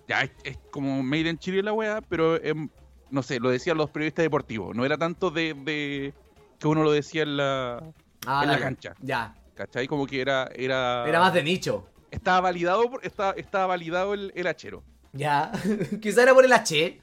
[0.09, 2.69] ya es, es como made in Chile la weá, pero em,
[3.11, 6.15] no sé, lo decían los periodistas deportivos, no era tanto de, de
[6.59, 7.83] que uno lo decía en la
[8.27, 8.95] Ah, en la cancha.
[9.01, 9.35] Ya.
[9.55, 9.87] ¿cachai?
[9.87, 11.87] Como que era era Era más de nicho.
[12.11, 14.83] estaba validado estaba, estaba validado el, el hachero.
[15.13, 15.53] Ya.
[16.01, 17.01] Quizá era por el H.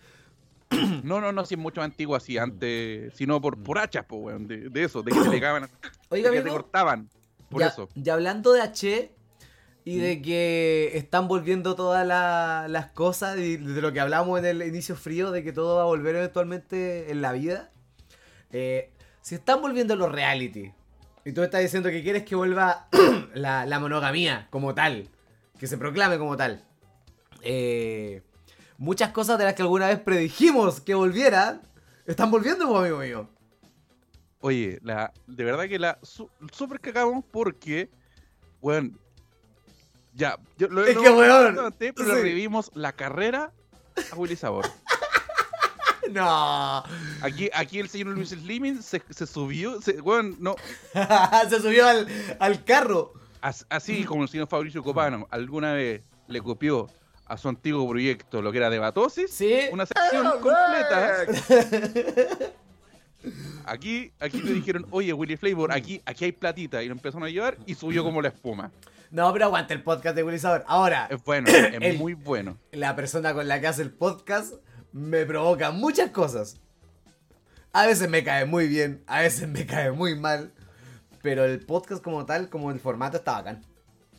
[1.04, 4.18] No, no, no, si es mucho más antiguo así, antes, sino por, por hachas, po,
[4.18, 5.70] weón, de, de eso, de que te pegaban,
[6.10, 6.56] Oiga, de que te amigo.
[6.64, 7.10] cortaban,
[7.50, 7.90] por ya, eso.
[7.96, 9.12] ya hablando de H
[9.88, 10.02] y Mm.
[10.02, 14.62] de que están volviendo todas la- las cosas y de lo que hablamos en el
[14.64, 17.72] inicio frío, de que todo va a volver eventualmente en la vida.
[18.52, 18.90] eh,
[19.22, 20.72] si están volviendo los reality
[21.26, 22.88] y tú estás diciendo que quieres que vuelva
[23.34, 25.10] la, la monogamía como tal,
[25.60, 26.64] que se proclame como tal.
[27.42, 28.22] eh,
[28.78, 31.62] muchas cosas de las que alguna vez predijimos que volvieran,
[32.06, 33.30] están volviendo, pues, amigo mío.
[34.42, 36.30] Oye, la, de verdad que la su-
[36.82, 37.90] cagamos porque,
[38.62, 38.92] bueno,
[40.14, 42.16] ya, yo lo, Es lo- que, weón, antes, pero sí.
[42.16, 43.52] revivimos la carrera
[44.12, 44.66] a Willy Sabor.
[46.12, 46.84] No.
[47.22, 50.56] Aquí, aquí el señor Luis Slimming se, se subió, se, weón, no,
[51.50, 52.08] se subió al,
[52.40, 53.14] al carro.
[53.42, 56.88] as- así como el señor Fabricio Copano alguna vez le copió
[57.28, 59.62] a su antiguo proyecto lo que era de Batosis, Sí.
[59.72, 61.26] una sección completa.
[63.66, 67.30] Aquí, aquí le dijeron, oye, Willy Flavor, aquí, aquí hay platita, y lo empezaron a
[67.30, 68.72] llevar y subió como la espuma.
[69.10, 70.64] No, pero aguanta el podcast de Willy Sabor.
[70.68, 72.58] Ahora, Es bueno, es El- muy bueno.
[72.72, 74.54] la persona con la que hace el podcast
[74.92, 76.60] me provoca muchas cosas.
[77.74, 80.52] A veces me cae muy bien, a veces me cae muy mal.
[81.24, 83.66] Pero el podcast como tal, como el formato, está bacán.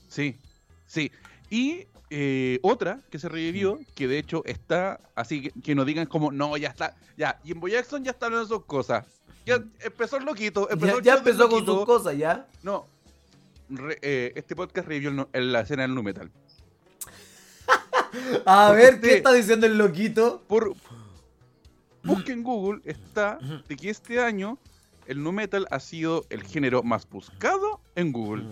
[0.09, 0.41] Sí,
[0.87, 1.13] sí.
[1.51, 6.07] Y eh, otra que se revivió, que de hecho está así, que, que nos digan
[6.07, 9.05] como, no, ya está, ya, y en Jackson ya están en sus cosas.
[9.45, 12.47] Ya empezó el loquito, empezó Ya, el ya empezó con sus cosas, ¿ya?
[12.63, 12.87] No,
[13.69, 16.31] re- eh, este podcast revivió el la escena del nu metal.
[18.47, 20.43] A Porque ver, ¿qué está diciendo el loquito?
[20.47, 20.75] Por,
[22.03, 23.39] busque en Google, está
[23.69, 24.59] de que este año
[25.07, 28.47] el nu metal ha sido el género más buscado en Google.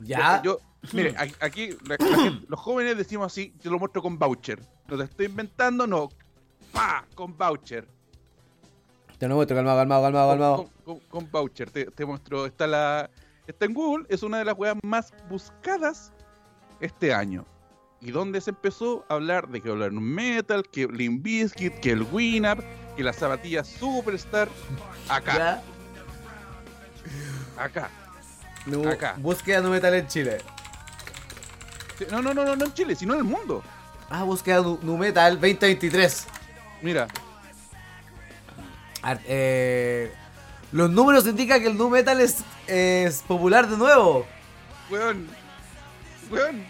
[0.00, 0.40] Ya.
[0.42, 0.58] Yo,
[0.92, 4.60] mire, aquí la- la gente- los jóvenes decimos así, yo lo muestro con voucher.
[4.88, 6.08] No te estoy inventando, no.
[6.72, 7.04] ¡Pa!
[7.14, 7.86] Con voucher.
[9.18, 10.70] Te lo muestro, calmado, calmado, calmado, Con, calmado.
[10.84, 11.70] con- con voucher.
[11.70, 12.46] Te, te muestro.
[12.46, 13.10] Está la.
[13.46, 16.12] Está en Google, es una de las weas más buscadas
[16.80, 17.44] este año.
[18.00, 21.90] ¿Y dónde se empezó a hablar de que hablar un metal, que Limp Bizkit, que
[21.92, 22.60] el Winamp,
[22.96, 24.48] que las zapatillas Superstar?
[25.08, 25.62] Acá, Ya.
[27.64, 27.90] acá.
[28.66, 29.14] Nu- Acá.
[29.18, 30.38] Búsqueda no metal en Chile.
[32.10, 33.62] No, no, no, no, no en Chile, sino en el mundo.
[34.10, 36.26] Ah, búsqueda nu, metal 2023.
[36.82, 37.08] Mira,
[39.02, 40.12] Ar- eh,
[40.72, 44.26] los números indican que el nu metal es, es popular de nuevo.
[44.90, 45.28] weón.
[46.30, 46.64] Weón.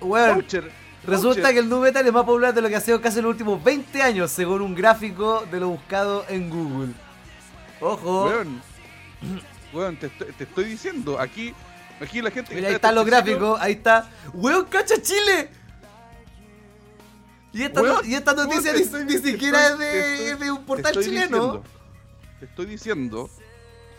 [0.00, 0.70] Weón, Voucher.
[1.04, 1.52] resulta voucher.
[1.54, 3.30] que el nu metal es más popular de lo que ha sido casi en los
[3.32, 6.92] últimos 20 años, según un gráfico de lo buscado en Google.
[7.80, 8.24] Ojo.
[8.26, 8.62] Weón.
[9.72, 11.54] Weón, te estoy diciendo, aquí,
[12.00, 12.54] aquí la gente.
[12.54, 14.10] Mira, ahí está están los gráficos, ahí está.
[14.34, 15.50] ¡Weón, cacha Chile!
[17.52, 20.50] Y esta, Weón, no- y esta noticia ni, estoy- ni te siquiera estoy- es, de,
[20.52, 21.36] un portal chileno.
[21.36, 21.64] diciendo-
[22.38, 23.30] te estoy diciendo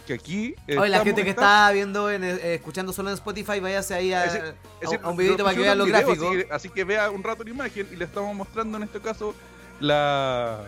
[0.08, 0.56] que aquí.
[0.70, 4.26] Oye, la gente que está viendo, en, eh, escuchando solo en Spotify, váyase ahí a,
[4.26, 4.56] Es decir, a- es
[4.90, 6.28] decir, a un videito para que vean los video, gráficos.
[6.28, 9.00] Así que, así que vea un rato la imagen y le estamos mostrando en este
[9.00, 9.36] caso
[9.80, 10.62] la.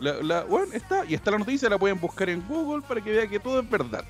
[0.00, 3.10] La, la- bueno, está, y está la noticia, la pueden buscar en Google para que
[3.12, 4.02] vea que todo es verdad.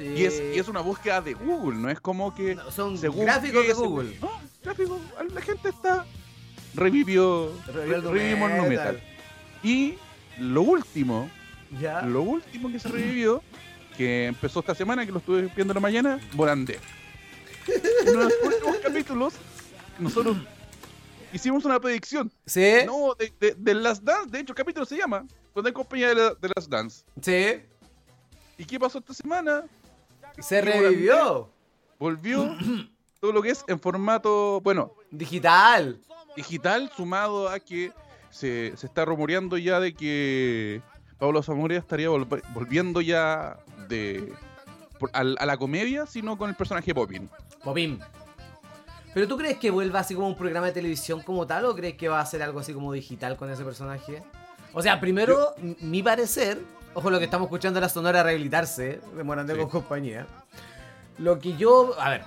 [0.00, 2.52] Y es, y es una búsqueda de Google, no es como que.
[2.52, 4.16] Eh, No, son según gráficos de Google.
[4.20, 4.30] No,
[4.62, 5.00] gráficos.
[5.32, 6.06] La gente está.
[6.74, 7.52] Revivió.
[7.66, 8.68] Revivió revivimos metal.
[8.68, 9.02] metal.
[9.62, 9.94] Y
[10.38, 11.28] lo último,
[11.80, 12.02] Ya.
[12.02, 13.42] lo último que se revivió,
[13.96, 16.78] que empezó esta semana, que lo estuve viendo en la mañana, Morandé.
[17.66, 19.34] En uno de los últimos capítulos,
[19.98, 20.36] nosotros
[21.32, 22.30] hicimos una predicción.
[22.46, 22.72] ¿Sí?
[22.86, 26.08] No, de, de, de Last Dance, de hecho el capítulo se llama, cuando hay compañía
[26.10, 27.04] de, la, de Last Dance.
[27.20, 27.60] Sí.
[28.56, 29.64] ¿Y qué pasó esta semana?
[30.40, 31.50] Se revivió.
[31.98, 32.56] Volvió
[33.20, 35.98] todo lo que es en formato, bueno, Digital.
[36.36, 37.92] digital, sumado a que
[38.30, 40.80] se, se está rumoreando ya de que
[41.18, 44.32] Pablo Zamora estaría volv- volviendo ya de
[45.00, 47.28] por- a, la comedia, sino con el personaje Popin.
[47.64, 47.98] Popín.
[49.14, 51.94] ¿Pero tú crees que vuelva así como un programa de televisión como tal o crees
[51.96, 54.22] que va a ser algo así como digital con ese personaje?
[54.72, 56.60] O sea, primero, mi parecer,
[56.94, 59.60] ojo lo que estamos escuchando la sonora rehabilitarse de Morandé Sí.
[59.60, 60.26] con compañía.
[61.18, 62.22] Lo que yo, a ver,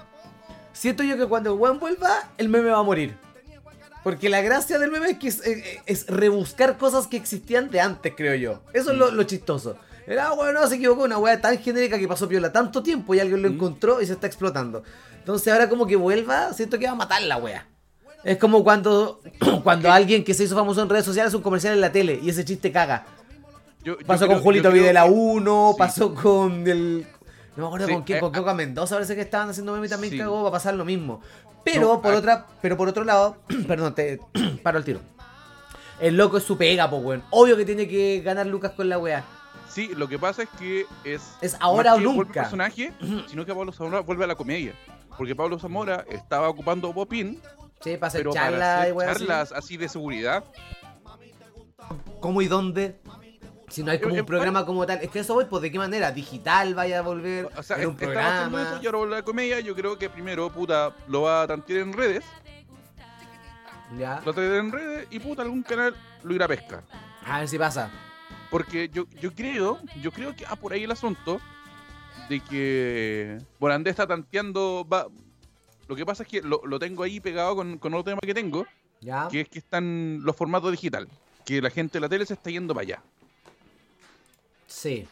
[0.73, 3.15] siento yo que cuando el weón vuelva, el meme va a morir.
[4.03, 7.79] Porque la gracia del meme es que es, eh, es rebuscar cosas que existían de
[7.81, 8.61] antes, creo yo.
[8.73, 9.77] Eso es lo, lo chistoso.
[10.07, 13.41] Era, bueno, se equivocó, una weá tan genérica que pasó piola tanto tiempo y alguien
[13.43, 13.53] lo Mm.
[13.53, 14.83] encontró y se está explotando.
[15.19, 17.67] Entonces ahora como que vuelva, siento que va a matar la weá.
[18.23, 19.21] Es como cuando,
[19.63, 22.19] cuando alguien que se hizo famoso en redes sociales hace un comercial en la tele
[22.21, 23.05] y ese chiste caga.
[23.83, 25.79] Yo- yo Pasó creo- con Julito Videla que- 1, sí.
[25.79, 27.07] pasó con el...
[27.55, 29.87] No me acuerdo Sí, con quién, eh, con Coca Mendoza parece que estaban haciendo meme
[29.87, 30.19] y también Sí.
[30.19, 31.21] cagó, va a pasar lo mismo.
[31.65, 32.17] Pero No, por ah.
[32.17, 34.19] otra, pero por otro lado, perdón, te
[34.63, 34.99] paro el tiro.
[35.99, 37.23] El loco es su pega, po, weón.
[37.29, 39.23] Obvio que tiene que ganar Lucas con la weá.
[39.69, 41.21] Sí, lo que pasa es que es.
[41.41, 42.39] Es ahora o vuelve nunca.
[42.41, 42.91] al personaje,
[43.27, 44.73] sino que Pablo Zamora vuelve a la comedia.
[45.17, 47.39] Porque Pablo Zamora estaba ocupando Popín,
[47.81, 49.19] Sí, para hacer pero charlas para y weá así.
[49.19, 50.43] charlas así de seguridad.
[52.19, 52.99] ¿Cómo y dónde?
[53.71, 54.99] Si no hay como un programa como tal.
[55.01, 56.11] Es que eso voy, pues de qué manera.
[56.11, 57.47] Digital vaya a volver.
[57.57, 58.61] O sea, en un programa.
[58.61, 59.59] eso y ahora vuelve a la comedia.
[59.61, 62.25] Yo creo que primero, puta, lo va a tantear en redes.
[63.97, 64.21] Ya.
[64.25, 66.83] Lo traerá en redes y, puta, algún canal lo irá a pescar.
[67.25, 67.89] A ver si pasa.
[68.49, 71.39] Porque yo, yo creo, yo creo que ah, por ahí el asunto
[72.29, 74.85] de que Morandé está tanteando.
[74.91, 75.07] Va,
[75.87, 78.33] lo que pasa es que lo, lo tengo ahí pegado con, con otro tema que
[78.33, 78.65] tengo,
[79.01, 79.27] Ya.
[79.29, 81.07] que es que están los formatos digital.
[81.45, 83.03] Que la gente de la tele se está yendo para allá.
[84.71, 85.07] Sí.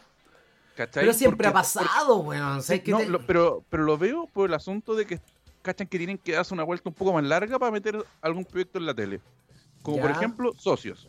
[0.75, 1.03] ¿cachai?
[1.03, 2.63] Pero siempre Porque- ha pasado, weón.
[2.63, 5.19] ¿Sabes qué no, te- lo- pero, pero lo veo por el asunto de que
[5.61, 8.79] cachan que tienen que darse una vuelta un poco más larga para meter algún proyecto
[8.79, 9.19] en la tele.
[9.81, 11.07] Como por ejemplo, socios.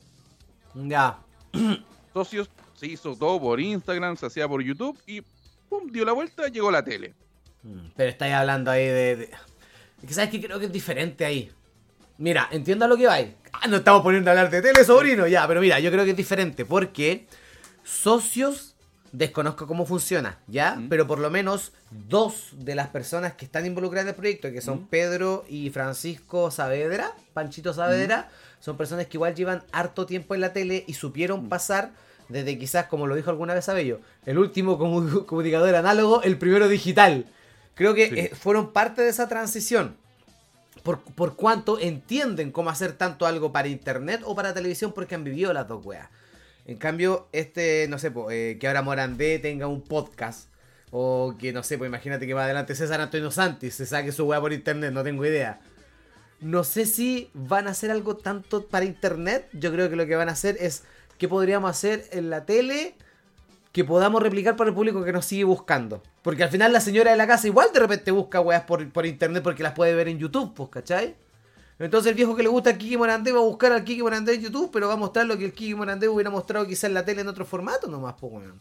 [0.75, 1.19] Ya.
[2.13, 5.21] Socios se hizo todo por Instagram, se hacía por YouTube y
[5.69, 7.15] pum, dio la vuelta, llegó a la tele.
[7.63, 9.17] Mm, Pero estáis hablando ahí de.
[9.17, 9.31] de-
[10.03, 11.53] Es que sabes que creo que es diferente ahí.
[12.19, 13.29] Mira, entiendo a lo que vais.
[13.53, 16.11] Ah, no estamos poniendo a hablar de tele, sobrino, ya, pero mira, yo creo que
[16.11, 17.27] es diferente porque
[17.91, 18.77] socios
[19.13, 20.77] desconozco cómo funciona, ¿ya?
[20.77, 20.89] Mm.
[20.89, 24.61] Pero por lo menos dos de las personas que están involucradas en el proyecto, que
[24.61, 24.87] son Mm.
[24.87, 28.29] Pedro y Francisco Saavedra, Panchito Saavedra,
[28.61, 31.91] son personas que igual llevan harto tiempo en la tele y supieron pasar
[32.29, 36.69] desde quizás, como lo dijo alguna vez Abello, el último comu- comunicador análogo, el primero
[36.69, 37.27] digital.
[37.75, 38.19] Creo que Sí.
[38.21, 39.97] eh, fueron parte de esa transición.
[40.85, 45.25] Por, por cuanto entienden cómo hacer tanto algo para internet o para televisión porque han
[45.25, 46.09] vivido las dos weas.
[46.71, 50.49] En cambio, este, no sé, po, eh, que ahora Morandé tenga un podcast.
[50.93, 54.25] O que, no sé, pues imagínate que más adelante César Antonio Santis se saque su
[54.25, 55.61] wea por internet, no tengo idea.
[56.41, 59.49] No sé si van a hacer algo tanto para internet.
[59.53, 60.85] Yo creo que lo que van a hacer es
[61.19, 62.95] qué podríamos hacer en la tele
[63.73, 66.05] que podamos replicar para el público que nos sigue buscando.
[66.23, 69.07] Porque al final la señora de la casa igual de repente busca weas por, por
[69.07, 71.17] internet porque las puede ver en YouTube, pues, ¿cachai?
[71.81, 74.35] Entonces el viejo que le gusta a Kiki Morandé va a buscar al Kiki Morandé
[74.35, 76.95] en YouTube, pero va a mostrar lo que el Kiki Morandé hubiera mostrado quizá en
[76.95, 78.61] la tele en otro formato nomás, pues, weón.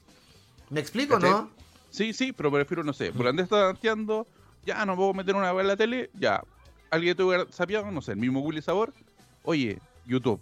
[0.70, 1.52] ¿Me explico, no?
[1.90, 4.26] Sí, sí, pero prefiero, no sé, por Andrés está tanteando,
[4.66, 6.42] ya no puedo meter una web en la tele, ya.
[6.92, 8.94] Alguien te hubiera sabido, no sé, el mismo Willy Sabor,
[9.44, 10.40] oye, YouTube.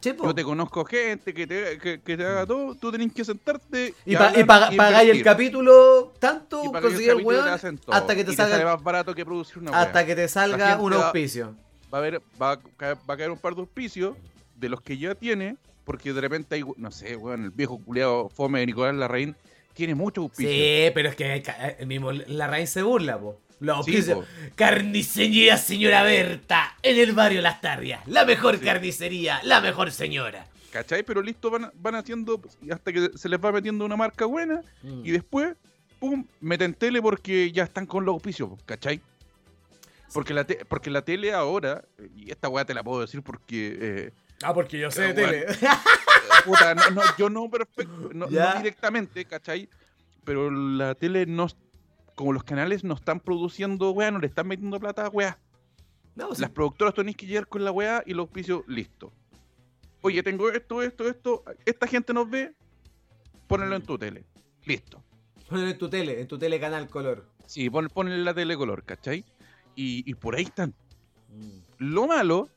[0.00, 0.24] Sí, po.
[0.26, 3.94] Yo te conozco gente que te, que, que te haga todo, tú tenés que sentarte
[4.04, 8.36] Y, pa- y pagáis el capítulo tanto, el conseguir el weón, hasta que te Y
[8.36, 11.56] sale salga, más barato que producir una hasta que te salga un auspicio.
[11.56, 11.63] va
[11.96, 14.16] a haber, va a caer, va a caer un par de auspicios
[14.56, 18.28] de los que ya tiene, porque de repente hay, no sé, weón, el viejo culiado
[18.28, 19.36] fome de Nicolás Larraín
[19.74, 20.52] tiene muchos auspicios.
[20.54, 21.42] Sí, pero es que
[21.78, 23.40] el mismo la raíz se burla, po.
[23.60, 24.18] Los Sí, auspicios.
[24.18, 24.24] po.
[24.54, 28.00] Carnicería señora Berta, en el barrio Las Tarrias.
[28.06, 28.64] La mejor Sí.
[28.64, 30.46] carnicería, la mejor señora.
[30.72, 31.02] ¿Cachai?
[31.04, 35.10] Pero listo, van, van haciendo hasta que se les va metiendo una marca buena y
[35.12, 35.54] después,
[36.00, 39.00] pum, meten tele porque ya están con los auspicios, ¿cachai?
[40.14, 41.84] Porque la, te- porque la tele ahora,
[42.16, 45.46] y esta weá te la puedo decir porque, eh, Ah, porque yo sé de tele.
[46.46, 49.68] puta, no, no, yo no perfecto, no, directamente, ¿cachai?
[50.24, 51.48] Pero la tele no,
[52.14, 55.38] como los canales no están produciendo weá, no le están metiendo plata a weá.
[56.14, 56.40] No, sí.
[56.42, 59.12] Las productoras tenéis que llegar con la weá y los auspicios, listo.
[60.00, 61.44] Oye, tengo esto, esto, esto.
[61.66, 62.52] Esta gente nos ve,
[63.48, 64.24] ponelo en tu tele.
[64.64, 65.02] Listo.
[65.48, 67.26] Ponelo en tu tele, en tu tele canal color.
[67.46, 69.24] Sí, pon, ponle la tele color, ¿cachai?
[69.76, 70.72] Y, y por ahí están.
[71.78, 72.48] Lo malo,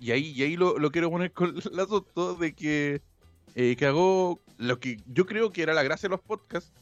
[0.00, 3.00] y ahí, y ahí lo, lo quiero poner con el asunto de que
[3.54, 6.72] eh, cagó lo que yo creo que era la gracia de los podcasts,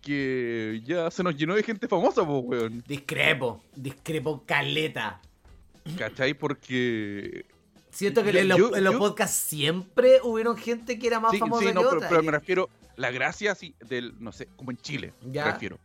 [0.00, 2.82] que ya se nos llenó de gente famosa, pues, weón.
[2.86, 5.20] Discrepo, discrepo caleta.
[5.96, 6.34] ¿Cachai?
[6.34, 7.44] Porque
[7.90, 11.20] Siento que Yo- en los, yo- en los yo- podcasts siempre hubieron gente que era
[11.20, 12.08] más Sí, famosa sí, que no, pero, otra.
[12.08, 15.44] pero me refiero la gracia así del, no sé, como en Chile, Ya.
[15.46, 15.78] me refiero.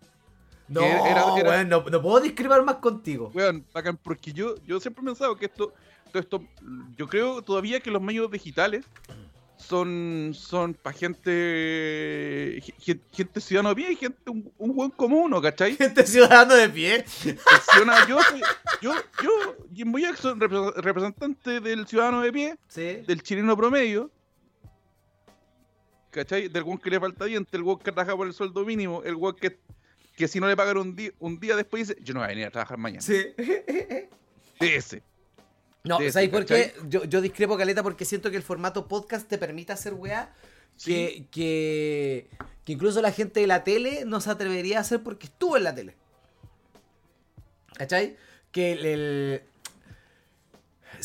[0.70, 3.32] No, era- era- weón, no, no puedo discrepar más contigo.
[3.34, 5.74] Weón, bacán, porque yo, yo siempre he pensado que esto,
[6.12, 6.44] todo esto,
[6.98, 8.86] yo creo todavía que los medios digitales
[9.56, 15.32] son, son para gente, gente, gente ciudadano de pie y gente, un, un buen común,
[15.32, 15.42] ¿no?
[15.42, 15.76] ¿cachai?
[15.78, 17.04] Gente ciudadano de pie.
[17.08, 18.42] Ciudadano- yo, soy-
[18.82, 23.04] yo, yo, Jimbo Jackson, repre- representante del ciudadano de pie, Sí.
[23.08, 24.12] del chileno promedio,
[26.12, 26.48] ¿cachai?
[26.50, 29.16] Del weón que le falta diente, el weón que trabaja por el sueldo mínimo, el
[29.16, 29.60] weón que,
[30.18, 32.30] que si no le pagan un día, un día después dice, yo no voy a
[32.30, 33.02] venir a trabajar mañana.
[33.02, 33.28] Sí.
[34.60, 35.04] Ese.
[35.84, 36.74] No, de ¿sabes ese, por qué?
[36.90, 40.34] Yo, yo discrepo, Caleta, porque siento que el formato podcast te permite hacer weá
[40.84, 42.28] que, que,
[42.66, 45.64] que incluso la gente de la tele no se atrevería a hacer porque estuvo en
[45.64, 45.96] la tele.
[47.76, 48.18] ¿Cachai?
[48.52, 49.44] Que el, el-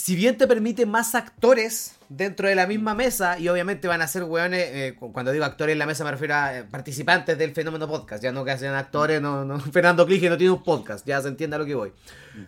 [0.05, 4.09] si bien te permite más actores dentro de la misma mesa, y obviamente van a
[4.09, 7.39] ser weones, eh, cu- cuando digo actores en la mesa me refiero a eh, participantes
[7.39, 10.63] del fenómeno podcast, ya no que sean actores, no, no, Fernando Clige no tiene un
[10.65, 11.93] podcast, ya se entiende a lo que voy.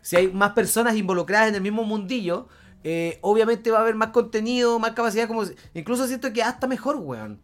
[0.02, 2.48] Si hay más personas involucradas en el mismo mundillo,
[2.82, 6.96] eh, obviamente va a haber más contenido, más capacidad, como incluso siento que hasta mejor,
[6.96, 7.38] weón.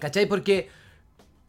[0.00, 0.26] ¿Cachai?
[0.26, 0.68] Porque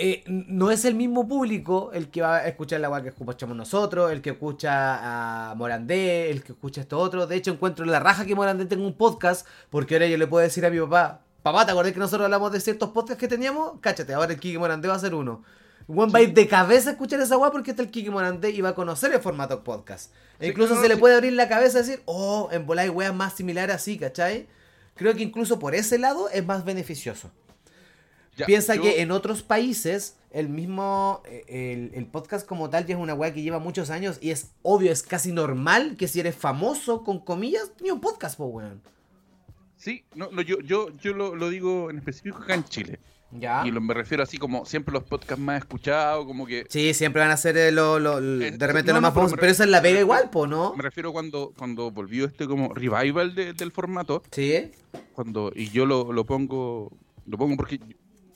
[0.01, 3.57] eh, no es el mismo público el que va a escuchar la weá que escuchamos
[3.57, 7.27] nosotros, el que escucha a Morandé, el que escucha esto otro.
[7.27, 10.41] De hecho, encuentro la raja que Morandé tenga un podcast, porque ahora yo le puedo
[10.41, 13.73] decir a mi papá, papá, ¿te acordás que nosotros hablamos de ciertos podcasts que teníamos?
[13.81, 15.43] Cáchate, ahora el Kike Morandé va a ser uno.
[15.85, 18.51] Juan va a ir de cabeza a escuchar esa weá porque está el Kike Morandé
[18.51, 20.13] y va a conocer el formato podcast.
[20.39, 20.99] E incluso se le sí.
[21.01, 24.47] puede abrir la cabeza y decir, oh, en volar hay weas más similares así, ¿cachai?
[24.95, 27.31] Creo que incluso por ese lado es más beneficioso.
[28.39, 32.85] Ya, Piensa yo- que en otros países el mismo, eh, el, el podcast como tal
[32.85, 36.07] ya es una weá que lleva muchos años y es obvio, es casi normal que
[36.07, 38.81] si eres famoso, con comillas, ni un podcast, po, weón.
[39.75, 42.99] Sí, no, no, yo, yo, yo lo, lo digo en específico acá en Chile.
[43.31, 43.61] Ya.
[43.65, 47.21] Y lo, me refiero así como siempre los podcasts más escuchados, como que Sí, siempre
[47.21, 49.35] van a ser eh, lo, lo- lo- Eh, de repente no, lo más pero famoso,
[49.35, 50.73] pero re- esa es la pega igual, po, ¿no?
[50.75, 54.71] me refiero cuando, cuando volvió este como revival de- del formato, Sí.
[55.13, 56.91] cuando, y yo lo, lo pongo,
[57.27, 57.79] lo pongo porque,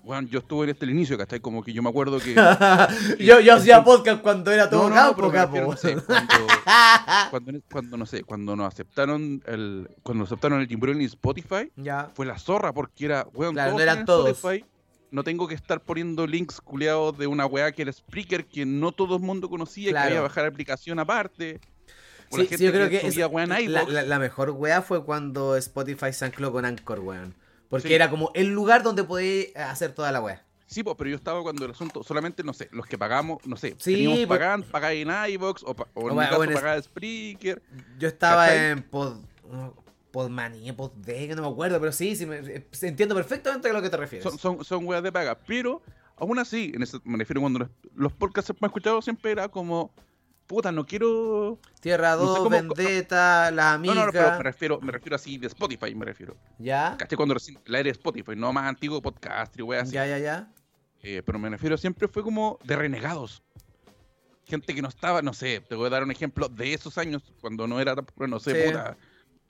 [0.03, 1.39] bueno, yo estuve en este el inicio, ¿cachai?
[1.39, 2.35] Como que yo me acuerdo que...
[3.19, 5.53] yo, yo hacía podcast cuando era todo No, no, no, campo, me capo.
[5.55, 6.33] refiero, no sé, cuando,
[7.31, 11.71] cuando, cuando, no sé, cuando nos aceptaron el, cuando nos aceptaron el tiburón y Spotify,
[11.75, 12.11] Ya.
[12.13, 14.29] fue la zorra porque era, weón, Claro, todos no eran todos.
[14.29, 14.65] Spotify,
[15.11, 18.91] no tengo que estar poniendo links culeados de una weá que era Spreaker que no
[18.91, 20.03] todo el mundo conocía, Claro.
[20.03, 21.59] que había que bajar aplicación aparte.
[22.31, 26.25] Sí, yo creo que, es- en la, la- la mejor weá fue cuando Spotify se
[26.25, 27.35] ancló con Anchor, weón.
[27.73, 27.93] Porque Sí.
[27.95, 30.45] era como el lugar donde podías hacer toda la weá.
[30.67, 33.57] Sí, pues, pero yo estaba cuando el asunto, solamente, no sé, los que pagamos, no
[33.57, 36.39] sé, Sí, teníamos pagando, pagáis en iVoox, o, pa- o en O mi bueno, caso
[36.39, 37.61] o en es- pagaba Spreaker.
[37.99, 38.71] Yo estaba ¿Cachai?
[38.71, 39.17] en Pod...
[40.11, 43.89] Podmanía, Podvega, no me acuerdo, pero sí, sí, me, eh, entiendo perfectamente a lo que
[43.89, 44.23] te refieres.
[44.23, 45.81] Son, son, son weas de paga, pero
[46.17, 49.91] aún así, en ese, me refiero cuando los, los podcasts más escuchados siempre era como,
[50.47, 51.59] puta, no quiero...
[51.79, 53.93] Tierra no sé 2, cómo- Vendetta, La No, Amiga.
[53.95, 56.35] no, no, pero me refiero, me refiero así de Spotify, me refiero.
[56.59, 56.95] ¿Ya?
[56.97, 57.15] ¿Cachai?
[57.17, 59.93] Cuando recién la era de Spotify, no más antiguo podcast y weas así.
[59.93, 60.51] Ya, ya, ya.
[61.01, 63.43] Eh, pero me refiero siempre fue como de renegados.
[64.45, 67.33] Gente que no estaba, no sé, te voy a dar un ejemplo de esos años,
[67.41, 68.67] cuando no era, no sé, Sí.
[68.67, 68.97] puta,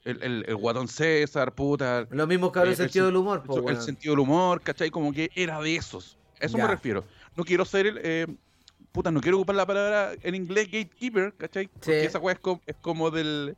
[0.04, 3.08] el, el, el guatón César, puta, Lo mismo que ahora el Eh, el sentido sen-
[3.08, 4.90] del humor, po, el, sentido del humor, ¿cachai?
[4.90, 6.16] Como que era de esos.
[6.40, 6.64] A eso Ya.
[6.64, 7.04] me refiero.
[7.36, 8.26] No quiero ser el, eh,
[8.94, 11.66] puta, no quiero ocupar la palabra en inglés gatekeeper, ¿cachai?
[11.66, 12.06] Porque Sí.
[12.06, 13.56] esa weá es como, es como del...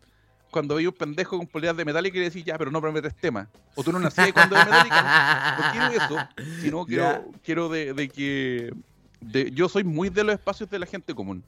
[0.51, 3.15] Cuando veía un pendejo con poleas de Metallica y le decís, ya, pero no prometes
[3.17, 3.51] tema.
[3.75, 5.57] O tú no nacías cuando de Metallica.
[5.59, 6.29] No quiero eso,
[6.63, 8.73] sino quiero, quiero de, de que...
[9.21, 11.45] de- yo soy muy de los espacios de la gente común.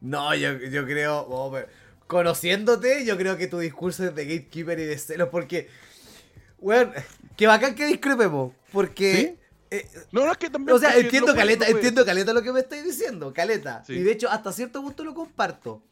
[0.00, 1.66] No, yo, yo creo, oh, pero-
[2.06, 5.68] conociéndote, yo creo que tu discurso es de gatekeeper y de celos, porque,
[6.58, 6.92] weón,
[7.36, 9.36] que bacán que discrepemos, porque,
[9.78, 10.76] eh, No, no, es que también...
[10.76, 13.94] o sea, entiendo no caleta, entiendo caleta lo que me estáis diciendo, caleta, Sí.
[13.94, 15.82] y de hecho hasta cierto punto lo comparto,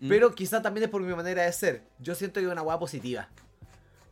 [0.00, 0.08] Mm.
[0.08, 2.78] pero quizá también es por mi manera de ser, yo siento que es una weá
[2.78, 3.28] positiva.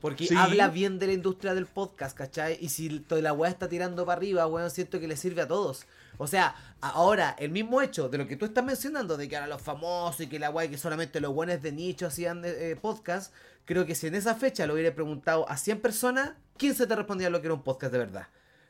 [0.01, 0.35] Porque Sí.
[0.35, 2.57] habla bien de la industria del podcast, ¿cachai?
[2.59, 5.49] Y si toda la weá está tirando para arriba, weón, siento que le sirve a
[5.49, 5.85] todos.
[6.17, 9.49] O sea, ahora, el mismo hecho de lo que tú estás mencionando, de que ahora
[9.49, 13.35] los famosos y que la weá que solamente los buenos de nicho hacían eh, podcast,
[13.67, 17.31] creo que si en esa fecha lo hubiera preguntado a 100 personas, 15 te respondían
[17.33, 18.27] lo que era un podcast de verdad.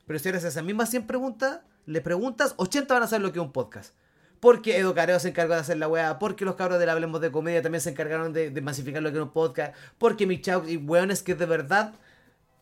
[0.07, 3.39] Pero si eres esas mismas 100 preguntas, le preguntas, 80 van a saber lo que
[3.39, 3.95] es un podcast.
[4.41, 7.21] Porque Edo Careo se encargó de hacer la weá, porque los cabros de la Hablemos
[7.21, 10.67] de Comedia también se encargaron de, de masificar lo que era un podcast, porque Michau
[10.67, 11.93] y weones que de verdad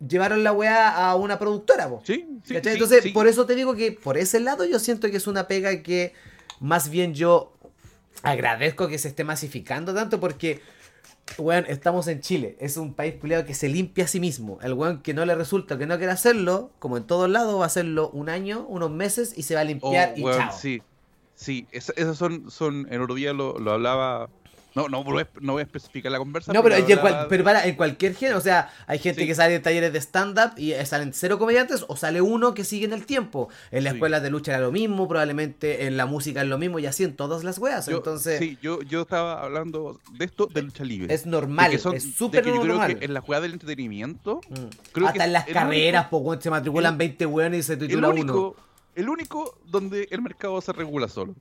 [0.07, 2.03] llevaron la weá a una productora, po.
[2.05, 3.11] Sí, sí, sí, Entonces, sí.
[3.11, 6.15] por eso te digo que por ese lado yo siento que es una pega que
[6.61, 7.53] más bien yo
[8.23, 10.61] agradezco que se esté masificando tanto porque,
[11.37, 12.57] weón, estamos en Chile.
[12.61, 14.59] Es un país culiado que se limpia a sí mismo.
[14.63, 17.65] El weón que no le resulta, que no quiere hacerlo, como en todos lados, va
[17.65, 20.59] a hacerlo un año, unos meses y se va a Oh, limpiar y weón, chao.
[20.59, 20.83] sí.
[21.35, 24.29] Sí, esa- esas son, son, otro día lo, lo hablaba,
[24.79, 26.53] No, no, voy a- no voy a especificar la conversa.
[26.53, 29.27] No, pero, en cual- pero para, en cualquier género, o sea, hay gente Sí.
[29.27, 32.65] que sale en talleres de stand-up y eh, salen cero comediantes o sale uno que
[32.65, 33.49] sigue en el tiempo.
[33.71, 33.97] En la Sí.
[33.97, 37.05] escuela de lucha era lo mismo, probablemente en la música es lo mismo y así
[37.05, 37.87] en todas las weas.
[37.87, 41.13] yo- Entonces, Sí, yo, yo estaba hablando de esto de lucha libre.
[41.13, 42.99] es normal, son- es súper que yo creo normal.
[42.99, 44.55] que en la jugada del entretenimiento, Mm.
[44.93, 47.73] creo que Hasta en las carreras, único- po, se matriculan el- 20 weones y se
[47.75, 48.55] el titula uno.
[48.95, 51.35] el único donde el mercado se regula solo.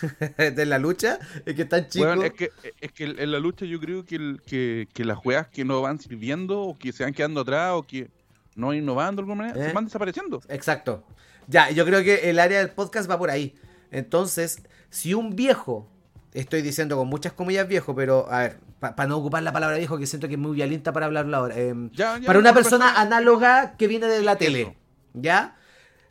[0.38, 2.08] de la lucha, es que están chicos.
[2.08, 2.50] Weón, es que,
[2.80, 5.80] es que en la lucha yo creo que, el- que, que las juegas que no
[5.82, 8.08] van sirviendo o que se van quedando atrás o que
[8.54, 9.68] no van innovando de alguna manera, ¿Eh?
[9.68, 10.40] se van desapareciendo.
[10.48, 11.04] Exacto.
[11.48, 13.54] Ya, yo creo que el área del podcast va por ahí.
[13.90, 15.88] Entonces, si un viejo,
[16.34, 19.96] estoy diciendo con muchas comillas viejo, pero a ver, para no ocupar la palabra viejo,
[19.98, 21.56] que siento que es muy violenta para hablarlo ahora.
[21.58, 24.76] em, Ya, ya, para una persona análoga que viene de la tele.
[25.14, 25.56] ¿ya?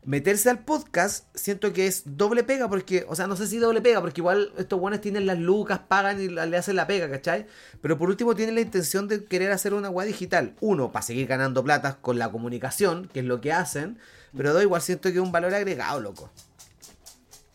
[0.06, 3.82] Meterse al podcast, siento que es doble pega, porque, o sea, no sé si doble
[3.82, 7.48] pega, porque igual estos buenos tienen las lucas, pagan y le hacen la pega, ¿cachai?
[7.82, 10.54] Pero por último tienen la intención de querer hacer una web digital.
[10.62, 13.98] Uno, para seguir ganando plata con la comunicación, que es lo que hacen,
[14.38, 16.30] pero dos, igual siento que es un valor agregado, loco.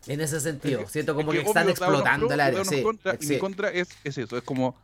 [0.09, 2.65] En ese sentido, Es que- siento como es que, están obvio, explotando el área.
[2.65, 2.83] Sí,
[3.21, 3.33] y sí.
[3.35, 4.75] mi contra es, es eso, es como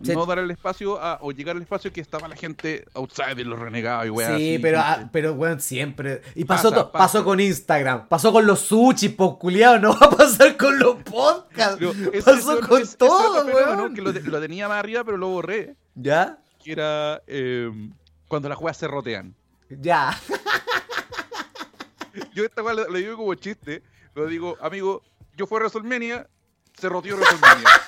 [0.00, 3.58] No dar el espacio a, o llegar al espacio que estaba la gente outside, los
[3.58, 4.92] renegados y weas Sí, así, pero, ¿viste?
[5.02, 6.22] ah, pero weón, siempre.
[6.34, 7.04] Y pasó, Pasa, pasa.
[7.04, 10.96] pasó con Instagram, pasó con los sushi, po, culiao, no va a pasar con los
[11.02, 11.76] podcasts.
[11.78, 11.92] Pero
[12.24, 13.94] pasó ese- con todo, fenómeno.
[13.94, 15.76] Que lo, te- lo tenía más arriba, pero lo borré.
[15.94, 16.38] ¿Ya?
[16.64, 17.70] Que era eh,
[18.28, 19.34] cuando las juegas se rotean.
[19.68, 20.18] Ya.
[22.34, 23.82] Yo esta weá le, le digo como chiste,
[24.14, 25.02] pero digo, amigo,
[25.36, 26.26] yo fui a WrestleMania,
[26.74, 27.68] se roteó WrestleMania.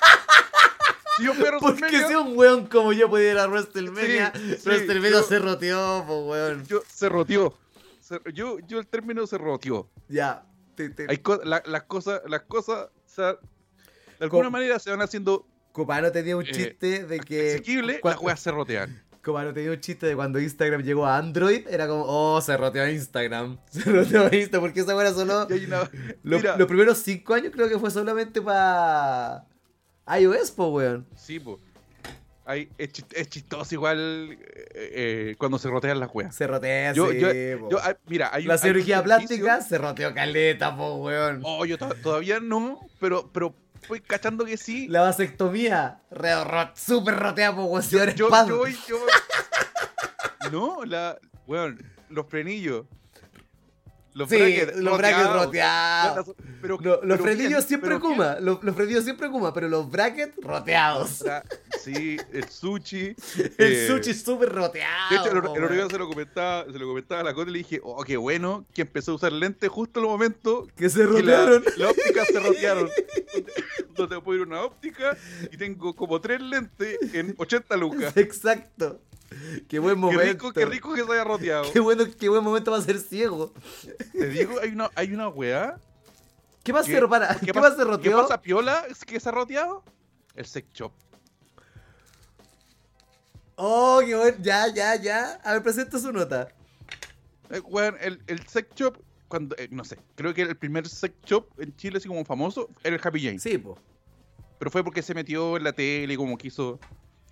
[1.21, 5.11] yo a Porque si un weón como yo pudiera ir a WrestleMania, Sí, sí, WrestleMania
[5.19, 6.65] yo- se roteó, po, weón.
[6.65, 7.53] yo, se roteó.
[7.99, 9.89] Se- yo, yo el término se roteó.
[10.07, 10.45] Ya.
[10.75, 13.37] Te- te- Hay co- la- las cosas, las cosas, o sea, de
[14.25, 17.49] alguna Co- manera se van haciendo Copano tenía un Eh, chiste de que.
[17.53, 19.03] asequibles, cua- las weas se rotean.
[19.23, 21.65] Copano tenía un chiste de cuando Instagram llegó a Android.
[21.67, 23.57] Era como, oh, se roteó a Instagram.
[23.71, 24.61] Se roteó a Instagram.
[24.61, 25.47] Porque esa weá era solo.
[25.47, 29.45] Una- los primeros cinco años creo que fue solamente para
[30.19, 31.05] iOS, po, weón.
[31.15, 31.59] sí, po.
[32.45, 36.35] Hay- es, chist- es chistoso igual eh, eh, cuando se rotean las weas.
[36.35, 37.29] Se rotea, Yo, sí, yo,
[37.69, 41.39] yo, ah, mira, hay La hay cirugía plástica se roteó caleta, po, weón.
[41.45, 43.55] Oh, yo to- todavía no, pero, pero
[43.87, 44.89] voy cachando que sí.
[44.89, 46.31] La vasectomía, re,
[46.75, 47.87] súper rotea, po, weón.
[47.89, 48.29] yo, yo
[48.87, 48.97] yo
[50.51, 51.17] No, la.
[51.47, 51.77] Bueno,
[52.09, 52.85] los frenillos.
[54.15, 55.45] Los Sí, brackets los brackets roteados.
[56.27, 56.35] roteados.
[56.61, 57.99] Pero, No, los pero frenillos bien, siempre pero.
[57.99, 61.21] Kuma, los, los frenillos siempre Kuma, pero los brackets roteados.
[61.21, 61.43] O sea,
[61.83, 63.15] Sí, el sushi.
[63.57, 65.09] El eh, sushi súper roteado.
[65.09, 65.89] De hecho, el, el otro día weón.
[65.89, 68.65] se lo comentaba, se lo comentaba a la Cote y le dije, oh, qué bueno
[68.73, 71.63] que empezó a usar lentes justo en el momento que se rotearon.
[71.77, 72.89] la óptica se rotearon.
[73.95, 75.17] Donde puedo ir una óptica
[75.51, 78.15] y tengo como tres lentes en 80 lucas.
[78.15, 79.01] Exacto.
[79.67, 80.23] Qué buen Qué momento.
[80.23, 81.71] rico, qué rico que se haya roteado.
[81.71, 83.53] Qué bueno, qué buen momento va a ser ciego.
[84.11, 85.79] Te digo, hay una, hay una weá.
[86.63, 87.35] ¿Qué va a que- ser para?
[87.39, 88.85] ¿Qué, ¿Qué, va a pasa- ser ¿Qué pasa, Piola?
[88.89, 89.83] ¿Es que se ha roteado?
[90.35, 90.91] El sex shop.
[93.55, 94.37] Oh, qué bueno.
[94.41, 95.33] Ya, ya, ya.
[95.43, 96.49] A ver, presenta su nota.
[97.49, 101.13] Eh, weón, el, el sex shop, cuando, eh, no sé, creo que el primer sex
[101.25, 103.39] shop en Chile, así como famoso, era el Happy Jane.
[103.39, 103.77] Sí, po.
[104.57, 106.79] Pero fue porque se metió en la tele y como quiso,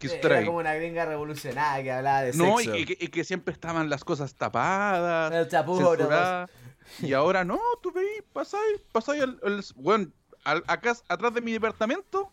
[0.08, 2.76] Era como una gringa revolucionaria que hablaba de No, sexo.
[2.76, 5.90] y que, y que siempre estaban las cosas tapadas, El chapuro.
[5.96, 6.50] censuradas.
[7.02, 10.08] Y ahora no, tú veis, pasáis, pasáis al, al- bueno,
[10.44, 12.32] al- acá atrás de mi departamento.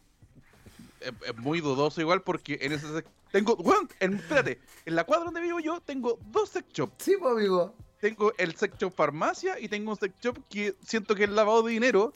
[1.01, 2.87] Es, es muy dudoso igual porque en ese
[3.31, 6.95] tengo, weón, en, espérate, en la cuadra donde vivo yo tengo dos sex shops.
[7.05, 7.75] Sí, po, amigo.
[8.01, 11.63] Tengo el sex shop farmacia y tengo un sex shop que siento que es lavado
[11.63, 12.15] de dinero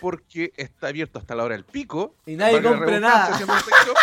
[0.00, 2.14] porque está abierto hasta la hora del pico.
[2.26, 3.34] Y nadie compra nada.
[3.36, 3.96] siendo un sex shop.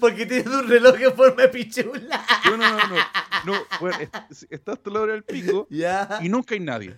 [0.00, 2.24] Porque tiene un reloj en forma de pichula.
[2.46, 2.96] No, no, no, no.
[3.44, 3.98] no bueno,
[4.30, 6.18] es- está hasta la hora del pico Ya.
[6.22, 6.96] y nunca hay nadie.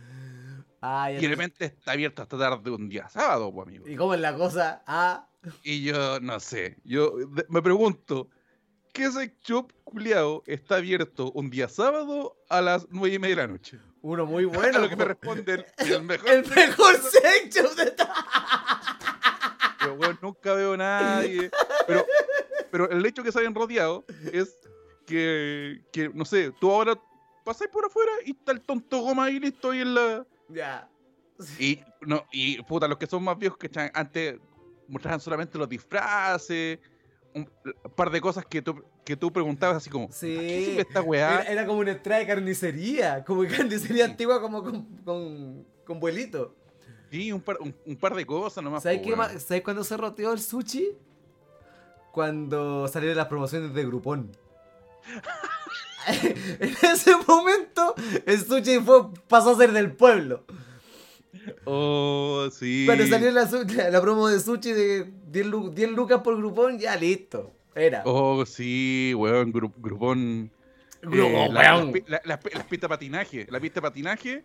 [0.81, 3.87] Ay, Y de repente está abierto hasta tarde un día sábado, pues, amigo.
[3.89, 4.83] ¿Y cómo es la cosa?
[4.87, 5.29] Ah,
[5.63, 8.29] Y yo no sé, yo de- me pregunto,
[8.93, 13.43] ¿qué sex shop culiao está abierto un día sábado a las nueve y media de
[13.43, 13.79] la noche?
[14.01, 14.79] uno muy Bueno, bueno.
[14.79, 15.09] a lo que me po.
[15.11, 16.29] responden, el mejor.
[16.31, 18.09] El mejor sexo de todo.
[19.85, 21.51] Yo, weón, nunca veo a nadie.
[21.87, 22.07] Pero,
[22.73, 24.59] pero el hecho que se hayan rodeado es
[25.07, 26.99] que, que, no sé, tú ahora
[27.45, 30.27] pasáis por afuera y está el tonto goma ahí listo ahí en la.
[30.49, 30.89] Ya.
[31.59, 34.39] Y, no, y puta, los que son más viejos que echan- antes
[34.89, 36.79] mostraban solamente los disfraces,
[37.35, 37.49] un,
[37.85, 40.35] un par de cosas que tú, que tú preguntabas así como, Sí.
[40.37, 41.43] ¿para qué esta weá?
[41.43, 43.25] era como una entrada de carnicería.
[43.25, 44.11] Como carnicería Sí.
[44.11, 46.55] antigua, como con, con, con vuelito.
[47.11, 48.83] Sí, un par, un, un par de cosas nomás.
[48.83, 50.97] ¿Sabes, po, qué ¿Sabes cuándo se roteó el sushi?
[52.13, 54.31] Cuando salieron las promociones de Groupon.
[56.61, 57.95] en ese momento,
[58.27, 60.45] el sushi fue, pasó a ser del pueblo.
[61.65, 62.85] Oh, sí.
[62.87, 66.37] Cuando salió la, su- la, la promo de sushi de 10, lu- 10 lucas por
[66.37, 67.53] Groupon, ya listo.
[67.75, 68.03] Era.
[68.05, 69.73] Oh, sí, weón, gru-.
[69.79, 70.51] Groupon,
[71.03, 71.73] eh, la-
[72.07, 73.47] la- las pi- las pistas de patinaje.
[73.51, 74.43] La pista de patinaje.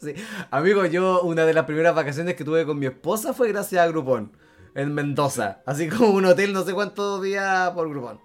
[0.00, 0.14] Sí.
[0.50, 3.88] Amigo, yo una de las primeras vacaciones que tuve con mi esposa fue gracias a
[3.88, 4.32] Groupon.
[4.74, 5.62] En Mendoza.
[5.66, 8.20] Así como un hotel no sé cuántos días por Groupon.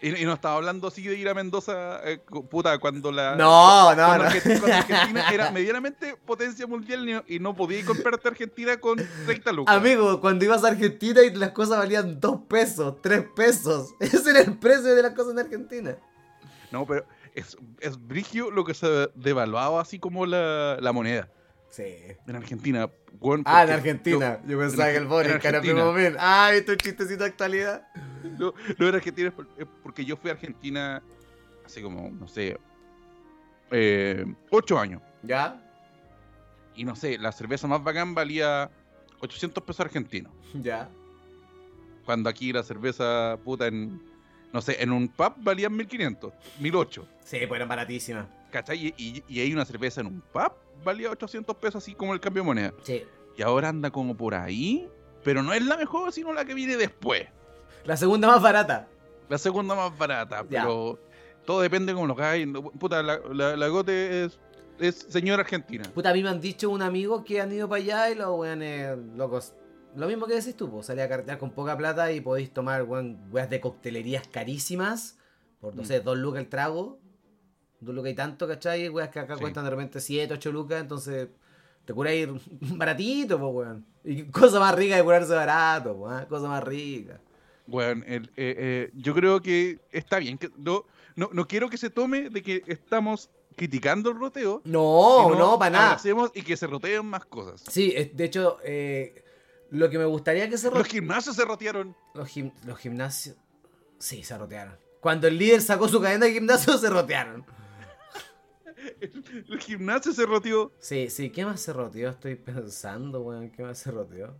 [0.00, 3.34] Y, y no estaba hablando así de ir a Mendoza, eh, puta, cuando la.
[3.34, 4.24] No, no, cuando, no.
[4.24, 9.74] Argentina, cuando Argentina era medianamente potencia mundial y no, podía comprarte Argentina con 30 lucas.
[9.74, 13.94] Amigo, cuando ibas a Argentina y las cosas valían 2 pesos, 3 pesos.
[14.00, 15.96] Ese era el precio de las cosas en Argentina.
[16.70, 17.04] No, pero
[17.34, 21.28] es, es brigio lo que se devaluaba así como la, la moneda
[21.70, 21.84] Sí.
[22.26, 22.90] en Argentina.
[23.44, 24.40] Ah, en Argentina.
[24.46, 26.12] Yo, pensaba en que el en que era primo mío.
[26.18, 27.86] Ah, ¿viste un chistecito de actualidad?
[28.38, 31.02] No, no era Argentina, es es porque yo fui a Argentina
[31.64, 32.58] hace como, no sé,
[33.70, 35.02] eh, ocho años.
[35.22, 35.62] ¿Ya?
[36.74, 38.70] Y no sé, la cerveza más bacán valía
[39.20, 40.32] 800 pesos argentinos.
[40.54, 40.88] ¿Ya?
[42.04, 44.00] Cuando aquí la cerveza, puta, en,
[44.52, 47.08] no sé, en un pub valían 1500, 1008.
[47.24, 48.26] Sí, pues eran baratísimas.
[48.50, 48.94] ¿Cachai?
[48.96, 50.52] Y, y, hay una cerveza en un pub
[50.84, 52.72] valía 800 pesos así como el cambio de moneda.
[52.82, 53.02] Sí.
[53.36, 54.88] Y ahora anda como por ahí,
[55.24, 57.26] pero no es la mejor, sino la que viene después.
[57.84, 58.88] La segunda más barata.
[59.28, 60.62] La segunda más barata, Ya.
[60.62, 60.98] pero
[61.44, 62.46] todo depende como lo que hay.
[62.46, 64.38] Puta, la, la, la Gote es,
[64.78, 65.84] es señora argentina.
[65.94, 68.38] Puta, a mí me han dicho un amigo que han ido para allá y los
[68.38, 69.54] weones locos.
[69.96, 72.84] Lo mismo que decís tú, pues, salí a cartear con poca plata y podéis tomar
[72.84, 75.18] weas de coctelerías carísimas.
[75.60, 75.86] Por, no Mm.
[75.86, 76.98] sé, dos lucas el trago.
[77.80, 78.88] Dos lucas y tanto, ¿cachai?
[78.88, 79.40] Weas que acá Sí.
[79.40, 81.28] cuestan de repente 7, 8 lucas, entonces
[81.84, 83.86] te cura ir baratito, pues, weón.
[84.04, 86.26] Y cosa más rica de curarse barato, pues, ¿ah?
[86.28, 87.20] cosa más rica.
[87.66, 90.38] Bueno, el- eh, eh, yo creo que está bien.
[90.38, 90.84] Que no,
[91.16, 94.62] no, no quiero que se tome de que estamos criticando el roteo.
[94.64, 95.92] No, no, para nada.
[95.92, 97.62] Hacemos y que se roteen más cosas.
[97.70, 99.22] Sí, de hecho, eh,
[99.70, 101.94] lo que me gustaría que se Los ro- gimnasios se rotearon.
[102.14, 103.36] Los, gim- los gimnasios.
[103.98, 104.76] Sí, se rotearon.
[105.00, 107.44] Cuando el líder sacó su cadena de gimnasio, se rotearon.
[109.00, 110.72] El gimnasio se roteó.
[110.78, 112.10] Sí, sí, ¿qué más se roteó?
[112.10, 114.34] Estoy pensando, weón, ¿qué más se roteó?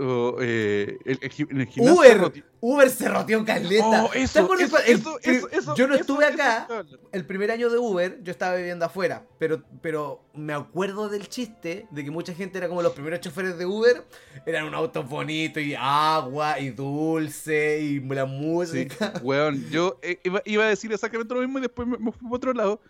[0.00, 2.44] Oh, eh, el, el en gimnasio Uber, roteó.
[2.60, 4.04] Uber se roteó caleta.
[4.04, 6.68] Oh, ¿Te eso, yo no estuve acá.
[7.10, 11.88] El primer año de Uber, yo estaba viviendo afuera, pero, pero me acuerdo del chiste
[11.90, 14.04] de que mucha gente era como los primeros choferes de Uber,
[14.46, 19.14] eran un auto bonito y agua y dulce y la Sí, música.
[19.22, 22.22] weón, yo eh, iba, iba a decir exactamente lo mismo y después me, me fui
[22.22, 22.80] para otro lado.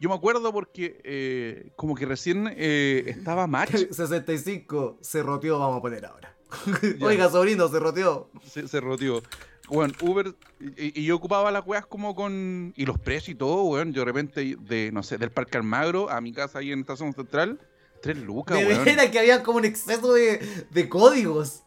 [0.00, 5.78] Yo me acuerdo porque eh, como que recién eh, estaba Match, 65, se roteó, vamos
[5.78, 6.36] a poner ahora.
[7.00, 8.30] Oiga, sobrino, se roteó.
[8.44, 9.22] se, se roteó.
[9.68, 10.34] Weón, Uber,
[10.78, 12.72] y, y yo ocupaba las weas como con...
[12.74, 13.92] Y los precios y todo, weón.
[13.92, 17.12] Yo de repente, de, no sé, del Parque Almagro a mi casa ahí en Estación
[17.12, 17.60] Central,
[18.00, 18.84] tres lucas, De weón.
[18.84, 20.40] veras que había como un exceso de,
[20.70, 21.64] de códigos.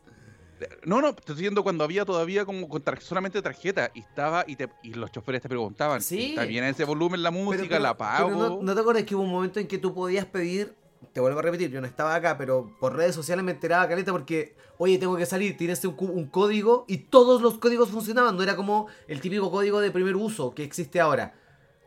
[0.85, 4.43] No, no, te estoy diciendo cuando había todavía como con tar- solamente tarjeta y estaba
[4.47, 6.29] y, te, y los choferes te preguntaban, Sí.
[6.31, 7.65] ¿está bien ese volumen la música?
[7.69, 8.27] Pero- ¿La pago?
[8.29, 10.75] pero no, ¿no te acuerdas que hubo un momento en que tú podías pedir?
[11.13, 14.11] Te vuelvo a repetir, yo no estaba acá, pero por redes sociales me enteraba caleta
[14.11, 18.35] porque, oye, tengo que salir, tienes un, código y todos los códigos funcionaban.
[18.37, 21.33] No era como el típico código de primer uso que existe ahora.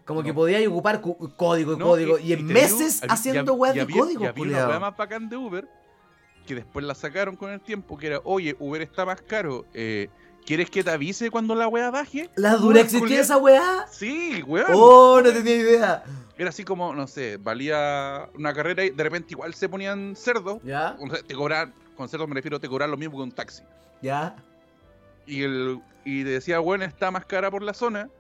[0.05, 0.35] Como que No.
[0.35, 2.19] podías ocupar cu- código y No, código.
[2.19, 4.97] Y, en digo, meses había- haciendo y- y de había- código, Y había wea más
[4.97, 5.67] bacán de Uber
[6.45, 10.09] que después la sacaron con el tiempo, que era, oye, Uber está más caro, eh,
[10.47, 12.31] ¿quieres que te avise cuando la wea baje?
[12.37, 13.87] ¿La dura existía esa weá?
[13.91, 14.67] Sí, weón.
[14.73, 16.05] Oh, no tenía idea.
[16.37, 20.59] Era así como, no sé, valía una carrera y de repente igual se ponían cerdos.
[20.65, 20.97] ¿Ya?
[21.01, 23.63] O sea, te cobraban, con cerdos me refiero, te cobraban lo mismo que un taxi.
[24.03, 24.35] ¿Ya?
[25.27, 28.11] Y el y te decía, bueno, está más cara por la zona.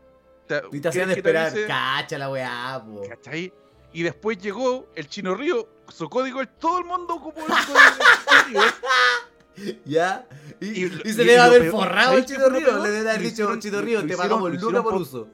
[0.47, 1.47] Te, Y te hacían ¿quieres que te esperar.
[1.49, 1.67] avise?
[1.67, 3.03] Cacha la weá, po.
[3.09, 3.53] ¿Cachai?
[3.95, 8.47] Y después llegó el Chino Río, su código, todo el mundo ocupó el código del
[8.49, 9.81] Chino Río.
[9.85, 10.27] ¿Ya?
[10.61, 12.83] Y, Y- y se y lo haber forrado ¿sabes el lo Río.
[12.85, 15.29] Le debe haber dicho, lo- Río, te pagamos lucas por uso.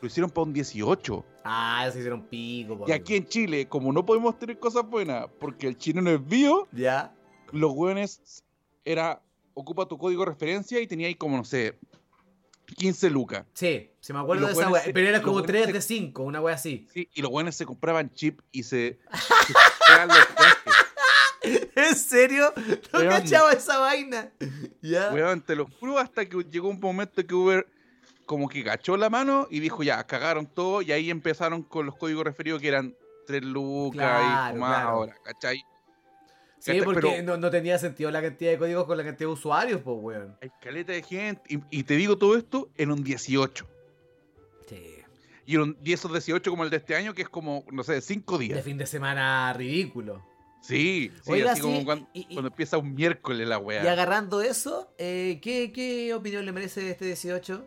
[0.00, 1.24] Lo hicieron para un 18.
[1.44, 2.84] Ah, se hicieron pico.
[2.86, 6.24] Y aquí en Chile, como no podemos tener cosas buenas porque el chino no es
[6.24, 7.12] bio, ¿Ya?
[7.50, 8.44] los hueones
[8.84, 9.20] era
[9.54, 11.76] ocupa tu código de referencia y tenía ahí como, no sé,
[12.76, 13.44] 15 lucas.
[13.54, 14.92] Sí, se me acuerdo de esa buenos weá.
[14.94, 16.86] Pero era como buenos 3 se- de 5, una weá así.
[16.92, 18.98] Sí, y los hueones se compraban chip y se...
[21.76, 22.52] ¿En serio?
[22.92, 23.10] No Weón.
[23.10, 24.30] cachaba esa vaina.
[24.82, 25.10] ¿Ya?
[25.12, 27.66] Weón, te lo juro, hasta que llegó un momento que Uber
[28.26, 31.96] como que cachó la mano y dijo, ya, cagaron todo, y ahí empezaron con los
[31.96, 32.94] códigos referidos que eran
[33.26, 34.88] 3 lucas Claro, y más claro.
[34.90, 35.62] ahora, ¿cachai?
[36.60, 36.84] Sí, ¿Cachai?
[36.84, 39.80] porque Pero- no, no tenía sentido la cantidad de códigos con la cantidad de usuarios,
[39.82, 40.36] pues, weón.
[40.42, 41.40] Hay caleta de gente.
[41.48, 43.66] Y, y te digo todo esto en un 18.
[44.68, 44.94] Sí.
[45.46, 47.82] Y en un 10 o 18 como el de este año, que es como, no
[47.84, 48.64] sé, 5 De días.
[48.64, 50.24] fin de semana ridículo.
[50.60, 53.84] Sí, sí, Oiga, así sí, como cuando, y- y- cuando empieza un miércoles la weá.
[53.84, 57.64] Y agarrando eso, eh, ¿qué, ¿qué opinión le merece este 18?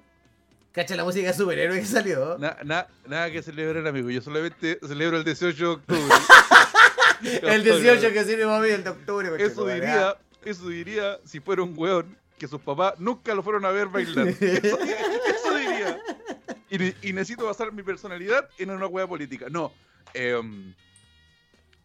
[0.74, 2.38] Cacha la música de superhéroe que salió.
[2.38, 4.10] Na- na- nada que celebrar, amigo.
[4.10, 6.02] Yo solamente celebro el 18 de octubre.
[7.44, 9.30] el 18 que sirve mí, el de octubre.
[9.44, 13.70] Eso diría, eso diría si fuera un weón que sus papás nunca lo fueron a
[13.72, 14.28] ver bailar.
[14.40, 16.02] Eso, eso diría.
[16.72, 19.46] Y, ne- y necesito basar mi personalidad en una weá política.
[19.50, 19.72] No.
[20.14, 20.74] em,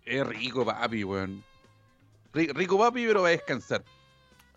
[0.05, 1.45] es rico, papi, weón.
[2.33, 3.85] Ri- Rico, papi, pero va a descansar.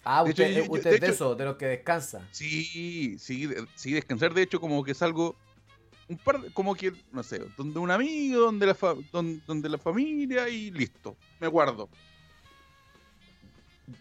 [0.06, 2.26] Ah, De hecho, usted, yo- yo- usted de de hecho- eso, de los que descansa.
[2.32, 4.34] Sí, sí, sí, descansar.
[4.34, 5.36] De hecho, como que es algo.
[6.10, 9.70] Un par de- como que, no sé, donde un amigo, donde la, fa- don- donde,
[9.70, 11.16] la familia y listo.
[11.40, 11.88] Me guardo.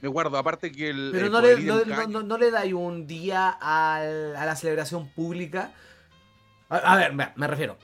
[0.03, 1.11] Me guardo, aparte que el.
[1.13, 4.45] Pero el no le, no, no- caña- no- no le dais un día al- a
[4.45, 5.73] la celebración pública.
[6.69, 7.79] A, a ver, me, me refiero.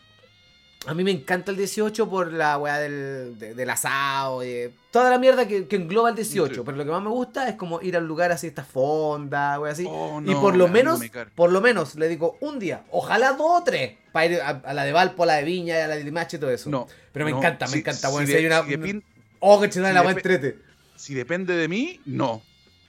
[0.86, 5.08] A mí me encanta el 18 por la weá del, de- del asado, de toda
[5.08, 6.54] la mierda que, que engloba el 18.
[6.56, 6.60] Sí.
[6.62, 9.72] Pero lo que más me gusta es como ir al lugar así, esta fonda, weá
[9.72, 9.86] así.
[9.88, 13.60] Oh, y por lo menos, me por lo menos le digo un día, ojalá dos
[13.60, 15.96] o tres, para ir a, a la de Valpo, a la de Viña, a la
[15.96, 16.70] de Limache y todo eso.
[16.70, 16.86] No.
[17.12, 18.26] Pero me no, encanta, me si- encanta, si weón.
[18.26, 18.62] Si de- hay una.
[18.64, 19.02] si
[19.40, 20.58] Oh, que chingada si la depe- entrete.
[20.96, 22.40] si depende de mí, no.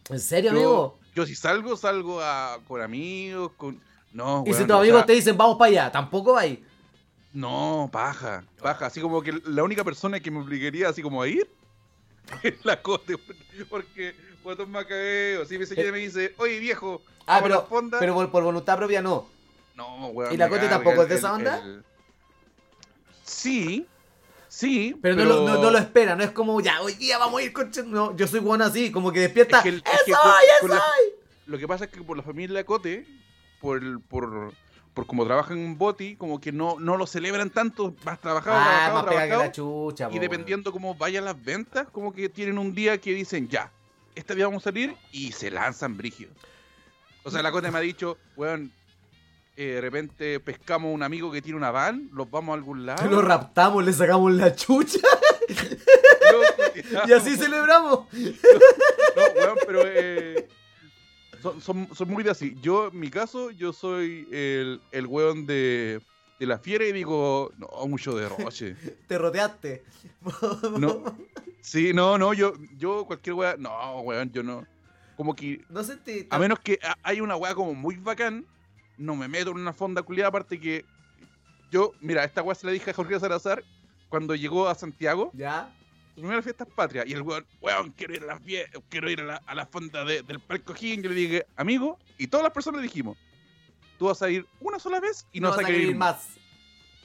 [0.09, 0.99] ¿En serio, Yo, amigo?
[1.15, 3.81] yo si salgo, salgo a, con amigos, con.
[4.13, 6.59] No, Y si tus amigos sea, te dicen vamos para allá, tampoco vais.
[7.33, 8.85] No, paja, paja.
[8.85, 11.49] Así como que la única persona que me obligaría así como a ir
[12.43, 13.15] es la Cote.
[13.69, 17.11] Porque Guatón Macabeo, si mi señora me dice, oye viejo, Eh.
[17.27, 17.99] Ah, la pero, fonda.
[17.99, 19.27] pero por, por voluntad propia no.
[19.75, 20.33] No, weón.
[20.33, 21.57] ¿Y la Cote tampoco es de esa onda?
[21.63, 21.83] el-
[23.23, 23.87] Sí,
[24.47, 24.95] sí.
[25.01, 27.43] Pero, No, lo, no, no lo espera, no es como ya, hoy día vamos a
[27.43, 27.71] ir con.
[27.71, 27.85] ch-".
[27.85, 29.57] No, yo soy bueno así, como que despierta.
[29.57, 31.13] Es que el- es que ¡Eso, con- ya con la- soy!
[31.47, 33.05] Lo que pasa es que por la familia Cote,
[33.61, 34.53] por, el- por,
[34.93, 38.63] por como trabajan en Boti, como que no, no lo celebran tanto, más trabajado, Ah,
[38.63, 39.43] trabajado, más pega que trabajado.
[39.43, 43.47] la chucha, Y dependiendo cómo vayan las ventas, como que tienen un día que dicen,
[43.49, 43.71] ya,
[44.15, 46.33] este día vamos a salir y se lanzan brígidos.
[47.23, 48.71] O sea, la Cote me ha dicho, weón,
[49.57, 53.01] eh, de repente pescamos un amigo que tiene una van, los vamos a algún lado.
[53.03, 53.15] weón.
[53.15, 54.99] Lo raptamos, le sacamos la chucha
[57.07, 58.05] y así celebramos.
[58.13, 60.47] No, weón, pero eh,
[61.41, 62.57] son, son, son muy de así.
[62.61, 66.01] Yo, en mi caso, yo soy el, el weón de,
[66.39, 68.75] de la fiera y digo, no, mucho derroche.
[69.07, 69.83] Te roteaste.
[70.79, 71.15] No.
[71.61, 74.65] Sí, no, no, yo, yo cualquier weá, no, weón, yo no.
[75.17, 76.27] Como que, No sé, te.
[76.29, 78.45] a menos que ha- hay una weá como muy bacán,
[78.97, 80.85] no me meto en una fonda culiada, aparte que
[81.71, 83.63] yo, mira, esta weá se la dije a Jorge Salazar
[84.09, 85.31] cuando llegó a Santiago.
[85.33, 85.73] ¿Ya?
[86.13, 87.03] su primera fiesta es patria.
[87.05, 88.41] Y el weón, weón, quiero ir a la,
[88.87, 91.03] quiero ir a la, a la fonda de- del Parque O'Higgins.
[91.03, 93.17] Yo le dije, amigo, y todas las personas le dijimos,
[93.99, 96.15] tú vas a ir una sola vez y no, vas a querer ir más.
[96.15, 96.37] más.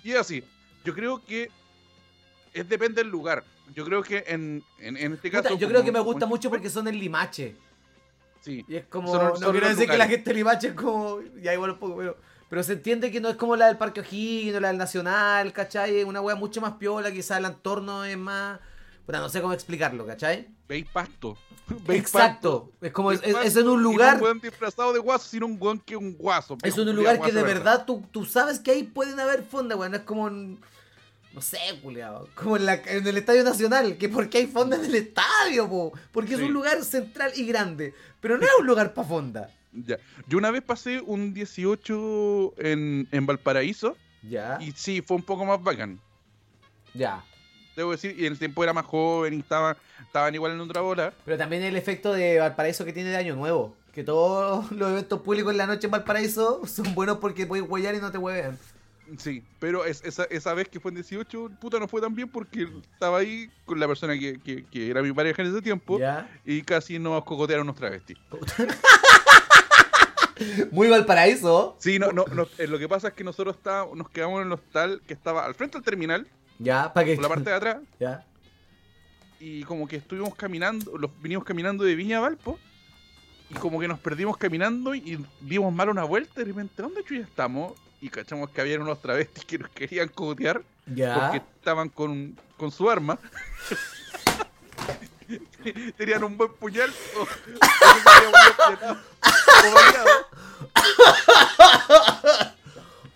[0.04, 0.44] Y es así.
[0.84, 1.50] Yo creo que
[2.52, 3.42] es depende del lugar.
[3.74, 5.42] Yo creo que en, en, en este caso.
[5.42, 7.56] Puta, yo como- creo que me gusta mucho porque son en Limache.
[8.40, 8.64] Sí.
[8.68, 9.08] Y es como.
[9.08, 11.20] Son- no son quiero decir que la gente de Limache es como.
[11.42, 12.16] Ya igual un poco, pero.
[12.48, 15.52] Pero se entiende que no es como la del Parque O'Higgins o la del Nacional,
[15.52, 15.98] ¿cachai?
[16.00, 18.58] Es una wea mucho más piola, quizás el entorno es más.
[19.06, 20.48] Puta, no sé cómo explicarlo, ¿cachai?
[20.68, 21.36] Veis pasto.
[21.86, 22.72] Veis Exacto.
[22.80, 23.12] Es como.
[23.12, 24.16] Es, es- en un y no lugar.
[24.16, 26.54] un weón disfrazado de guaso, sino un weón que un guaso.
[26.62, 29.78] Es viejo un lugar que de verdad tú, tú sabes que ahí pueden haber fondas,
[29.78, 29.92] weón.
[29.92, 30.58] No es como en-
[31.32, 32.28] No sé, culiao.
[32.34, 33.96] Como en, la- en el Estadio Nacional.
[33.98, 35.92] Que porque hay fondas en el estadio, po.
[36.12, 37.94] Porque es un lugar central y grande.
[38.20, 39.50] Pero no es un lugar para fonda.
[39.72, 39.96] Ya.
[40.26, 43.96] Yo una vez pasé un 18 en, en Valparaíso
[44.28, 44.58] Ya.
[44.60, 46.00] y sí, fue un poco más bacán.
[46.94, 47.24] Ya.
[47.76, 50.80] Debo decir, y en el tiempo era más joven y estaban, estaban igual en otra
[50.80, 51.14] bola.
[51.24, 53.76] Pero también el efecto de Valparaíso que tiene de Año Nuevo.
[53.92, 57.94] Que todos los eventos públicos en la noche en Valparaíso son buenos porque puedes huellar
[57.94, 58.58] y no te hueven.
[59.18, 62.28] Sí, pero es- esa, esa vez que fue en 18, puta, no fue tan bien
[62.28, 65.98] porque estaba ahí con la persona que, que- que era mi pareja en ese tiempo
[65.98, 66.28] Ya.
[66.44, 68.18] y casi nos cocotearon unos travestis.
[70.70, 71.76] Muy Valparaíso.
[71.78, 74.46] Sí, no, no, no, eh, lo que pasa es que nosotros estábamos, nos quedamos en
[74.46, 76.26] el hostal que estaba al frente del terminal,
[76.58, 77.14] Ya, para que.
[77.16, 78.24] por la parte de atrás, Ya.
[79.38, 82.58] y como que estuvimos caminando, los vinimos caminando de Viña a Valpo,
[83.50, 87.04] y como que nos perdimos caminando y dimos mal una vuelta y de repente, ¿dónde
[87.04, 87.72] chuya estamos?
[88.00, 91.14] Y cachamos que había unos travestis que nos querían cogotear Ya.
[91.20, 93.18] porque estaban con, con su arma.
[95.96, 97.26] Tenían un buen puñal o, o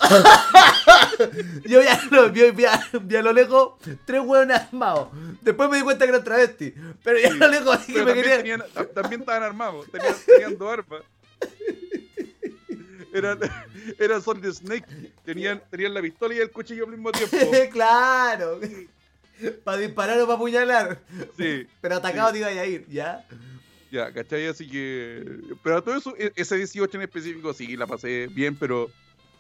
[1.65, 3.75] Yo ya lo vi, vi a, vi a lo lejos
[4.05, 5.09] tres hueones armados.
[5.41, 6.75] Después me di cuenta que eran travestis.
[7.03, 8.63] Pero ya a lo lejos así que me tenían,
[8.95, 11.03] también estaban armados, tenían, tenían dos armas.
[13.13, 13.39] Eran,
[13.99, 14.87] eran Solid Snake,
[15.25, 17.37] tenían, tenían la pistola y el cuchillo al mismo tiempo.
[17.73, 18.61] claro.
[19.63, 21.01] Para disparar o para apuñalar.
[21.37, 23.25] Sí, Pero atacado te iba a ir, ¿ya?
[23.91, 24.47] ya, ¿cachai?
[24.49, 25.25] Así que.
[25.63, 28.91] Pero a todo eso, e- ese 18 en específico sí la pasé bien, pero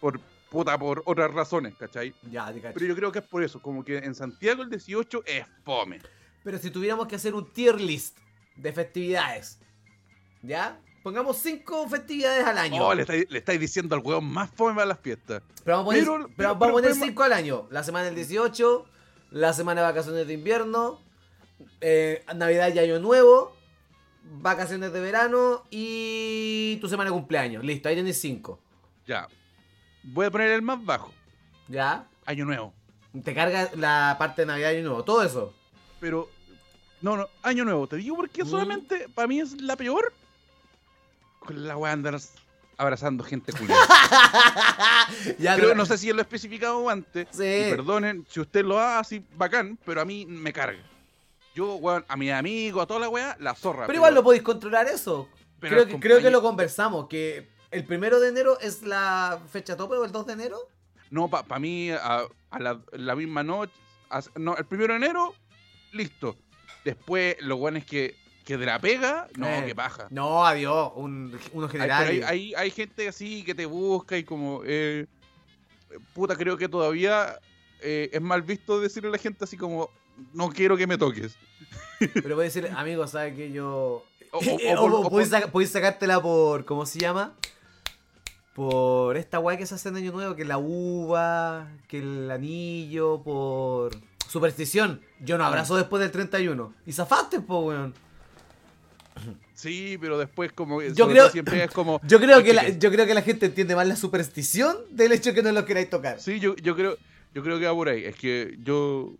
[0.01, 0.21] por
[0.55, 2.15] puta, por otras razones, ¿cachai?
[2.31, 2.61] Ya, te.
[2.61, 6.01] Pero yo creo que es por eso, como que en Santiago el 18 es fome.
[6.43, 8.17] Pero si tuviéramos que hacer un tier list
[8.57, 9.59] de festividades,
[10.43, 10.79] ¿ya?
[11.03, 12.83] Pongamos cinco festividades al año.
[12.87, 15.43] Oh, le estáis, le estáis diciendo al hueón más fome para las fiestas.
[15.65, 17.67] Pero vamos a poner, Pero- pero pero- vamos a pero poner podemos- cinco al año.
[17.71, 18.87] La semana del 18,
[19.31, 21.03] la semana de vacaciones de invierno,
[21.83, 23.55] eh, Navidad y Año Nuevo,
[24.41, 27.63] vacaciones de verano y tu semana de cumpleaños.
[27.65, 28.59] Listo, ahí tenés cinco.
[29.07, 29.29] Ya.
[30.05, 31.13] Voy a poner el más bajo.
[31.69, 32.07] ¿Ya?
[32.27, 32.73] Año Nuevo.
[33.25, 35.53] Te carga la parte de Navidad y Año Nuevo, todo eso.
[36.01, 36.29] Pero.
[37.01, 37.87] No, no, Año Nuevo.
[37.87, 38.49] Te digo porque Mm.
[38.49, 40.13] solamente para mí es la peor.
[41.39, 42.19] Con la weá andar
[42.77, 43.77] abrazando gente culia.
[45.39, 47.29] ya, Creo, pero- no sé si lo he especificado antes.
[47.31, 47.45] Sí.
[47.45, 50.81] Y perdonen si usted lo hace así bacán, pero a mí me carga.
[51.55, 53.87] Yo, weón, a mis amigos, a toda la weá, la zorra.
[53.87, 55.29] Pero igual lo podéis controlar eso.
[55.61, 59.41] Pero creo, que, creo que compañero- lo conversamos, que el primero de enero es la
[59.51, 60.59] fecha tope o el 2 de enero.
[61.11, 63.73] No, para mí, a, a la, la misma noche.
[64.11, 65.35] a- no, el primero de enero,
[65.93, 66.37] listo.
[66.85, 70.07] Después, lo bueno es que, que de la pega, no, Eh, que paja.
[70.11, 72.05] No, adiós, un, uno Hay, general.
[72.07, 75.07] pero hay, hay, hay gente así que te busca y como, eh,
[76.15, 77.39] puta, creo que todavía
[77.81, 79.89] eh, es mal visto decirle a la gente así como,
[80.33, 81.37] no quiero que me toques.
[82.13, 84.05] Pero voy a decir, amigo, ¿sabes que yo.
[84.33, 84.39] O-
[84.79, 86.65] o- podéis, podéis sacártela por.
[86.65, 87.35] ¿Cómo se llama?
[88.55, 93.23] Por esta weá que se hace en Año Nuevo, que la uva, que el anillo,
[93.23, 93.93] por.
[94.29, 95.01] Superstición.
[95.21, 96.73] Yo no abrazo después del 31.
[96.87, 97.95] Y zafaste, po, weón.
[99.55, 102.01] Sí, pero después como, Yo creo- siempre es como...
[102.05, 105.13] Yo creo, que "Oye, la, yo creo que la gente entiende más la superstición del
[105.13, 106.21] hecho que no lo queráis tocar.
[106.21, 106.97] Sí, yo, yo creo
[107.33, 108.05] yo creo que va por ahí.
[108.05, 109.13] Es que yo...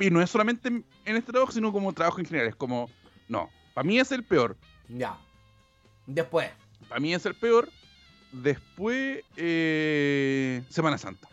[0.00, 2.48] Y no es solamente en en este trabajo, sino como trabajo en general.
[2.48, 2.90] Es como,
[3.28, 4.56] no, para mí es el peor.
[4.88, 5.16] Ya.
[6.06, 6.50] Después.
[6.88, 7.68] Para mí es el peor.
[8.32, 11.28] Después, eh, Semana Santa.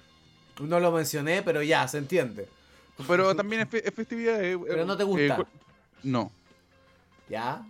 [0.62, 2.48] No lo mencioné, pero ya, se entiende.
[3.08, 4.44] Pero también es, fe- es festividad.
[4.44, 5.36] eh, Pero eh, no te gusta.
[5.38, 5.46] cu-
[6.04, 6.32] no,
[7.30, 7.64] Ya.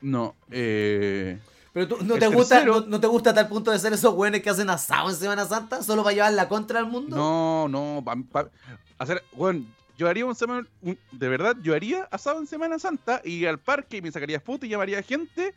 [0.00, 0.34] no.
[0.50, 1.38] Eh,
[1.72, 3.92] Pero tú, ¿no El te, gusta, no, no te gusta a tal punto de ser
[3.92, 7.16] esos güeyes que hacen asado en Semana Santa solo para llevar la contra al mundo?
[7.16, 8.02] no, no.
[8.04, 8.50] pa- pa-
[8.98, 9.64] hacer, bueno,
[9.98, 13.58] yo haría un semana, un- de verdad, yo haría asado en Semana Santa, iría al
[13.58, 15.54] parque y me sacaría fotos y llamaría gente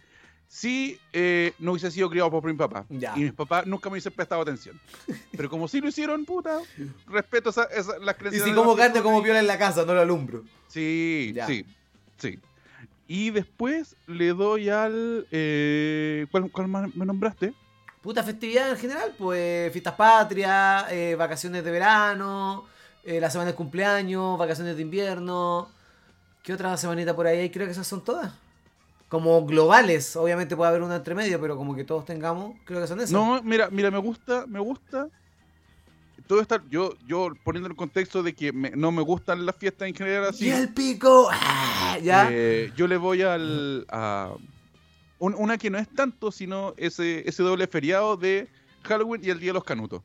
[0.48, 2.86] si eh, no hubiese sido criado por mi papá.
[2.90, 3.14] Ya.
[3.16, 4.80] Y mis papás nunca me hubiesen prestado atención.
[5.36, 6.60] Pero como sí lo hicieron, puta,
[7.08, 9.58] respeto esa, esa- las Y creencias si de como carne como y- viola en la
[9.58, 10.44] casa, no lo alumbro.
[10.68, 11.48] Sí, Ya.
[11.48, 11.66] sí,
[12.18, 12.40] sí.
[13.08, 15.28] Y después le doy al...
[15.32, 17.54] Eh, ¿cuál, cuál más me nombraste?
[18.02, 22.66] Puta festividad en general, pues fiestas patrias, eh, vacaciones de verano,
[23.04, 25.70] eh, la semana de cumpleaños, vacaciones de invierno.
[26.44, 27.50] ¿Qué otra semanita por ahí hay?
[27.50, 28.32] Creo que esas son todas.
[29.16, 32.88] Como globales, obviamente puede haber una entre medio, pero como que todos tengamos, creo que
[32.88, 33.12] son esas.
[33.12, 35.08] No, mira, mira, me gusta, me gusta.
[36.28, 39.88] Todo está, yo, yo poniendo el contexto de que me- no me gustan las fiestas
[39.88, 40.48] en general así.
[40.48, 41.30] ¡Y el pico!
[41.32, 41.98] ¡Ah!
[42.04, 42.28] ¿Ya?
[42.30, 44.34] eh, yo le voy al a
[45.20, 48.50] un- una que no es tanto, sino ese, ese doble feriado de
[48.84, 50.02] Halloween y el Día de los Canutos.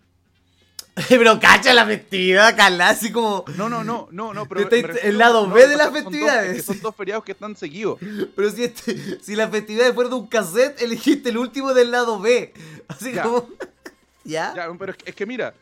[1.09, 3.45] pero cacha la festividad, Carla, así como...
[3.57, 6.51] No, no, no, no, no, pero refiero- el lado B de las festividades.
[6.51, 7.99] es que son dos feriados que están seguidos.
[8.36, 12.18] Pero si, este, si la festividad fuera de un cassette, elegiste el último del lado
[12.20, 12.53] B.
[12.88, 13.22] Así Ya.
[13.22, 13.49] como...
[14.24, 14.53] ¿Ya?
[14.55, 15.55] Ya, pero es que, mira,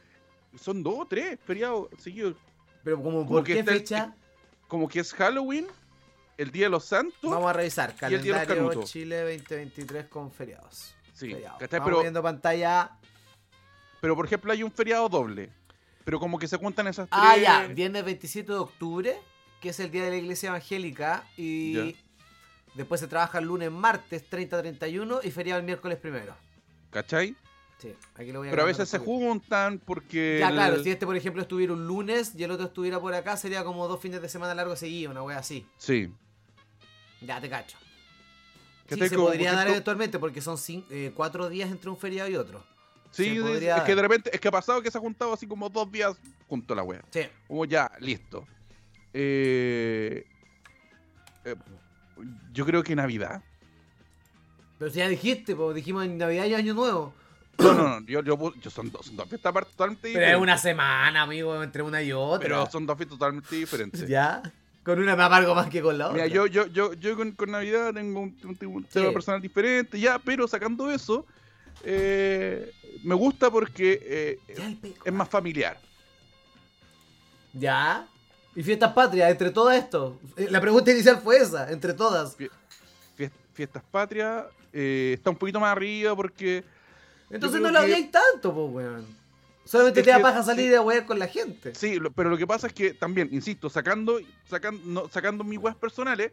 [0.60, 2.34] son dos o tres feriados seguidos.
[2.82, 4.14] Pero como, ¿por qué está el- fecha?
[4.66, 5.66] Como que es Halloween,
[6.36, 7.30] el Día de los Santos.
[7.30, 7.94] Vamos a revisar.
[8.10, 8.82] y el Día de los Calendario.
[8.82, 10.92] Chile 2023 con feriados.
[11.14, 11.58] Sí, Feriados.
[11.70, 12.90] Vamos Pero, viendo pantalla.
[14.00, 15.50] Pero por ejemplo hay un feriado doble.
[16.04, 17.20] Pero como que se cuentan esas tres.
[17.22, 17.66] Ah, ya.
[17.66, 19.16] Viernes 27 de octubre,
[19.60, 21.24] que es el día de la iglesia evangélica.
[21.36, 21.92] Y Ya.
[22.74, 26.34] después se trabaja el lunes, martes 30-31 y feriado el miércoles primero.
[26.90, 27.36] ¿Cachai?
[27.78, 30.38] Sí, aquí lo voy a Pero a veces se juntan porque.
[30.40, 33.12] Ya, el- claro, si este, por ejemplo, estuviera un lunes y el otro estuviera por
[33.14, 35.66] acá, sería como dos fines de semana largos seguidos, una wea así.
[35.76, 36.10] Sí.
[37.20, 37.76] Ya te cacho.
[38.88, 42.36] Sí, se podría dar eventualmente porque son cin- eh, cuatro días entre un feriado y
[42.36, 42.64] otro.
[43.10, 44.30] Sí, es- podría es que de repente.
[44.32, 46.16] Es que ha pasado que se ha juntado así como dos días
[46.48, 47.02] junto a la wea.
[47.10, 47.22] Sí.
[47.46, 48.46] Como ya, listo.
[49.12, 50.24] Eh,
[51.44, 51.54] eh,
[52.52, 53.42] yo creo que Navidad.
[54.78, 57.12] Pero si ya dijiste, pues dijimos en Navidad y Año Nuevo.
[57.58, 60.40] No, no, no, yo, yo, yo son, dos, son dos fiestas totalmente Pero es diferentes.
[60.42, 62.46] una semana, amigo, entre una y otra.
[62.46, 64.06] Pero son dos fiestas totalmente diferentes.
[64.08, 64.40] ¿Ya?
[64.84, 66.14] Con una me amargo más que con la otra.
[66.22, 69.98] Mira, yo, yo, yo, yo con, con Navidad tengo un, un, un tema personal diferente,
[69.98, 71.26] ya, pero sacando eso,
[71.84, 72.72] eh,
[73.04, 74.38] me gusta porque eh,
[75.04, 75.78] es más familiar.
[77.52, 78.06] ¿Ya?
[78.54, 80.18] ¿Y fiestas patrias entre todo esto?
[80.36, 82.36] Eh, La pregunta inicial fue esa, entre todas.
[82.36, 82.50] Fies-
[83.52, 86.62] Fiestas patrias eh, está un poquito más arriba porque
[87.28, 89.06] Entonces no lo que- odiáis tanto, pues, weón.
[89.64, 90.70] Solamente Es te da que- paja salir sí.
[90.70, 91.74] de wear con la gente.
[91.74, 95.58] Sí, lo- pero lo que pasa es que también, insisto, sacando, sacando, no, sacando mis
[95.58, 96.30] weas personales,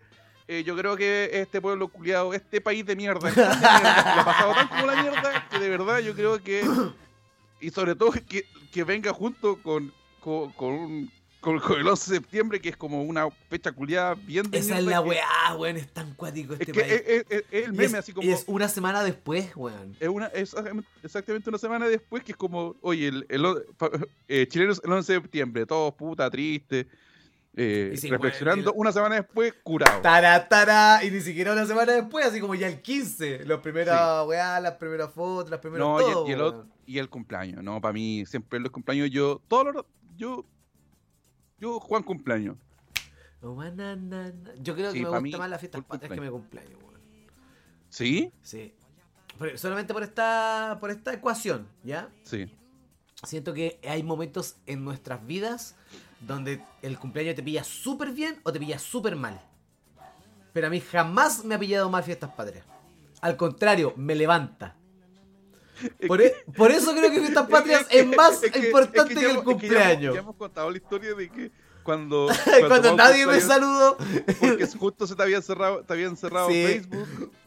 [0.47, 4.15] eh, yo creo que este pueblo culiado, este país de mierda, este país de mierda,
[4.15, 6.63] lo ha pasado tan como la mierda que de verdad yo creo que,
[7.59, 12.17] y sobre todo que, que venga junto con, con, con, un- con- el 11 de
[12.17, 15.77] septiembre, que es como una fecha culiada bien de Esa es la que- weá, weón,
[15.77, 16.91] es tan cuático Es este que país.
[16.93, 18.27] es, es- es- es el meme, es, así como.
[18.27, 19.95] y es una semana después, weón.
[19.99, 20.55] es una, es
[21.03, 23.43] exactamente una semana después que es como, oye, el, el
[23.77, 23.91] pa-
[24.27, 26.87] eh, chilenos el 11 de septiembre, todos puta, triste,
[27.55, 30.01] eh, Y sí, reflexionando, una semana después, curado.
[30.01, 33.45] Tara, tara, y ni siquiera una semana después, así como ya el 15.
[33.45, 37.07] Los primeros, weá, las primeras fotos, las primeras No, y el- todo, y, el, y
[37.07, 39.85] cumpleaños, no, para mí, siempre los cumpleaños, yo, todos los,
[40.17, 40.45] yo,
[41.59, 42.57] yo Juan cumpleaños.
[43.41, 44.33] Na, na, na.
[44.59, 46.99] Yo creo Sí, que me gusta más las fiestas patrias que mi cumpleaños, weón.
[47.89, 48.31] ¿Sí?
[48.41, 48.73] Sí.
[49.55, 52.09] Solamente por esta, por esta ecuación, ¿ya?
[52.23, 52.49] Sí.
[53.23, 55.75] Siento que hay momentos en nuestras vidas
[56.19, 59.39] donde el cumpleaños te pilla súper bien o te pilla súper mal.
[60.53, 62.65] Pero a mí jamás me ha pillado mal fiestas patrias.
[63.21, 64.75] Al contrario, me levanta.
[65.99, 69.13] Es Por, que- e- por eso creo que fiestas patrias es, más es que- importante
[69.13, 70.13] que, el ya cumpleaños.
[70.15, 71.51] Ya hemos contado la historia de que
[71.83, 72.27] cuando.
[72.67, 73.97] Cuando, nadie me saludó.
[74.39, 76.63] Porque justo se te había cerrado, te habían cerrado Sí.
[76.65, 77.31] Facebook.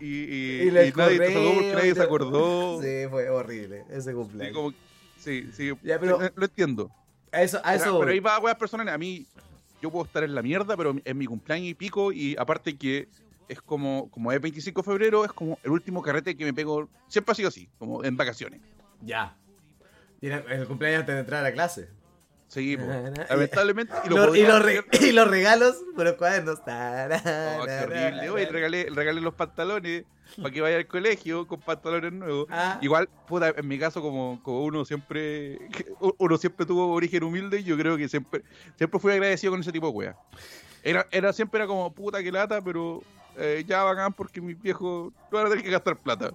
[0.00, 2.80] Y, y, Y, el y nadie te saludó porque nadie se acordó.
[2.80, 4.54] Sí, fue horrible ese Sí, cumpleaños.
[4.56, 4.72] como-
[5.18, 6.88] sí, sí, Ya, pero- lo entiendo.
[7.32, 8.12] A eso, a Pero- eso pero, voy.
[8.12, 8.92] ahí va weas personales.
[8.94, 9.26] A mí,
[9.82, 12.12] yo puedo estar en la mierda, pero es mi cumpleaños y pico.
[12.12, 13.08] Y aparte que
[13.48, 16.88] es como, como es 25 de febrero, es como el último carrete que me pego.
[17.08, 18.60] Siempre ha sido así, como en vacaciones.
[19.02, 19.36] Ya.
[20.20, 21.88] Y en el, cumpleaños antes de entrar a clase.
[22.48, 23.94] Sí, na, lamentablemente.
[24.04, 26.58] Y lo los re- y los regalos por los cuadernos.
[26.60, 28.30] Oh, qué horrible.
[28.30, 30.04] Oye, regalé, regalé los pantalones
[30.36, 32.46] para que vaya al colegio con pantalones nuevos.
[32.50, 32.78] Ah.
[32.80, 35.58] Igual, puta, en mi caso, como, como uno siempre
[36.18, 38.42] uno siempre tuvo origen humilde, yo creo que siempre
[38.76, 40.16] siempre fui agradecido con ese tipo de weas.
[40.82, 43.02] Era, era, siempre era como puta que lata, pero
[43.36, 46.30] eh, ya bacán porque mis viejos no van a tener que gastar plata.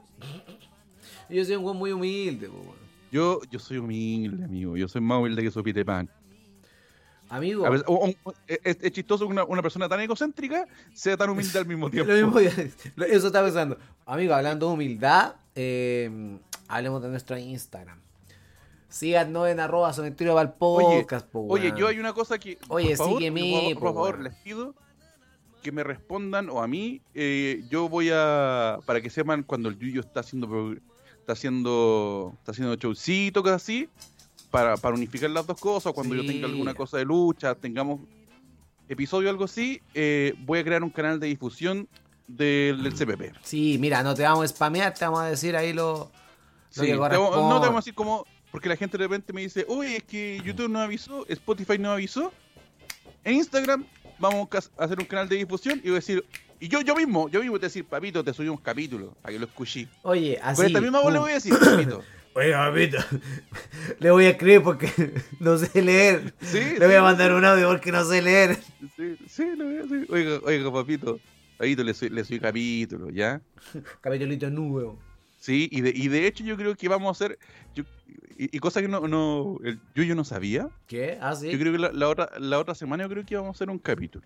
[1.30, 2.83] Yo soy un güey muy humilde, weón.
[3.14, 4.76] Yo, yo soy humilde, amigo.
[4.76, 6.10] Yo soy más humilde que su Peter Pan.
[7.30, 11.16] Amigo, A veces- o- o- es, es chistoso que una, una persona tan egocéntrica sea
[11.18, 12.12] tan humilde al mismo tiempo.
[12.12, 13.78] lo mismo, eso estaba pensando.
[14.06, 16.38] Amigo, hablando de humildad, eh,
[16.68, 18.00] hablemos de nuestro Instagram.
[18.90, 21.78] Síganos en arroba cementerio para el Oye, podcast, po, Oye, weón.
[21.78, 22.60] yo hay una cosa que.
[22.68, 24.76] Oye, por favor, sígueme, por, por po, favor, les pido
[25.64, 27.02] que me respondan o a mí.
[27.16, 28.78] eh, yo voy a.
[28.86, 30.76] Para que sepan cuando el Yuyo está haciendo.
[31.24, 32.34] Está haciendo.
[32.40, 33.88] Está haciendo showcito, cosas así.
[34.52, 35.94] Para, para unificar las dos cosas.
[35.94, 38.02] Cuando yo tenga alguna cosa de lucha, tengamos
[38.90, 39.82] episodio o algo así.
[39.94, 41.88] eh, voy a crear un canal de difusión
[42.28, 43.36] del, del CPP.
[43.42, 46.12] Sí, mira, no te vamos a spamear, te vamos a decir ahí lo, lo
[46.70, 48.26] Sí, que te vamos- no te vamos a decir como.
[48.52, 51.92] Porque la gente de repente me dice, oye, es que YouTube no avisó, Spotify no
[51.92, 52.32] avisó.
[53.24, 53.86] En Instagram
[54.20, 54.48] vamos
[54.78, 56.24] a hacer un canal de difusión y voy a decir,
[56.66, 59.40] y yo yo mismo, yo mismo te decir, papito, te subí un capítulo para que
[59.40, 59.88] lo escuché.
[60.04, 60.56] Oye, así.
[60.58, 62.04] Con esta misma voz le voy a decir, papito.
[62.36, 62.98] Oye, papito,
[64.00, 64.90] le voy a escribir porque
[65.40, 66.34] no sé leer.
[66.42, 68.58] Sí, Le voy a mandar un audio porque no sé leer.
[68.96, 71.20] Sí, sí, le voy a decir, oiga, oiga, papito,
[71.58, 73.40] papito, le subí, le subí capítulo, ¿ya?
[74.02, 75.00] Capitolito nuevo.
[75.40, 77.38] Sí, y de, y de hecho yo creo que vamos a hacer,
[77.76, 77.84] yo-
[78.38, 81.18] y, y cosa que no, no el Yuyo no sabía, ¿Qué?
[81.22, 81.52] ¿Ah, sí?
[81.52, 83.70] yo creo que la, la otra, la otra semana yo creo que vamos a hacer
[83.70, 84.26] un capítulo.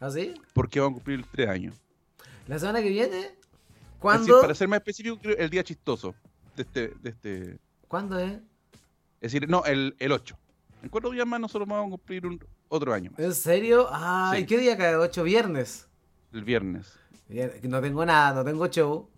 [0.00, 0.34] ¿Ah, sí?
[0.52, 1.74] porque van a cumplir tres años.
[2.46, 3.16] ¿La semana que viene?
[3.18, 3.38] Es decir,
[3.98, 4.40] ¿Cuándo?
[4.40, 6.14] para ser más específico, creo el día chistoso
[6.54, 7.58] de este, de este.
[7.88, 8.32] ¿Cuándo es?
[9.20, 10.36] Es decir, no, el, el 8.
[10.82, 12.38] En cuatro días más nosotros vamos a cumplir un,
[12.68, 13.20] otro año más.
[13.20, 13.88] ¿En serio?
[13.90, 14.46] Ay, Sí.
[14.46, 14.94] ¿qué día cae?
[14.96, 15.88] ¿8 viernes?
[16.32, 16.92] El viernes.
[17.62, 19.08] No tengo nada, no tengo show.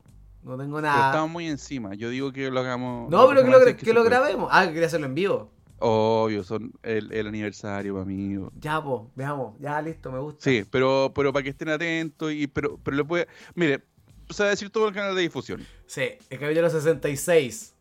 [0.43, 1.07] No tengo Pero nada.
[1.11, 1.95] estamos muy encima.
[1.95, 3.11] Yo digo que lo hagamos.
[3.11, 4.49] No, pero que lo, que lo grabemos.
[4.53, 5.51] Ah, que quería hacerlo en vivo.
[5.81, 8.37] Obvio, son el, el aniversario, para mí.
[8.61, 9.55] Ya, pues, veamos.
[9.61, 10.43] Ya, listo, me gusta.
[10.43, 13.29] Sí, pero, pero para que estén atentos y pero, pero le puede.
[13.55, 13.85] Mire,
[14.31, 15.65] se va a decir todo el canal de difusión.
[15.87, 17.75] Sí, el capítulo 66.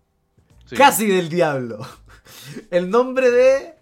[0.66, 0.76] Sí.
[0.76, 1.80] Casi del diablo.
[2.72, 3.74] El nombre de.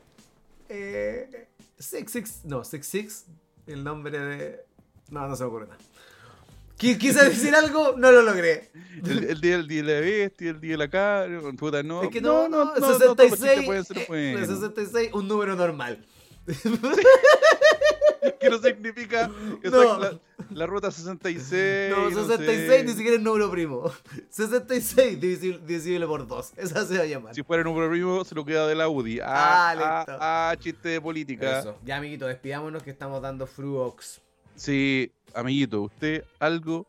[0.70, 1.48] Eh,
[1.78, 2.46] Six Six.
[2.46, 3.26] No, Six Six.
[3.68, 4.66] El nombre de.
[5.10, 5.80] No, no se me ocurre nada.
[6.78, 8.70] Qui- Quise decir algo, no lo logré.
[9.06, 12.04] El, el día, el día de la bestia, el día de la cara, puta, no.
[12.04, 14.48] es que no, no, no, no, todos los chistes 66, pueden ser eh, buenos.
[14.48, 16.06] 66, un número normal.
[18.40, 19.30] que no significa
[19.64, 20.00] No.
[20.00, 20.20] la,
[20.52, 21.92] la ruta 66.
[21.92, 22.84] No, no 66 sé.
[22.84, 23.92] ni siquiera es número primo.
[24.30, 26.54] 66 divisible, divisible por 2.
[26.58, 27.36] Esa se va a llamar.
[27.36, 29.20] Si fuera número primo, se lo queda de la UDI.
[29.22, 29.26] Ah,
[29.78, 31.60] Ah, ah, ah, chiste de política.
[31.60, 31.78] Eso.
[31.86, 34.22] Ya, amiguito, despidámonos que estamos dando Fruox.
[34.56, 36.88] Sí, amiguito, ¿usted algo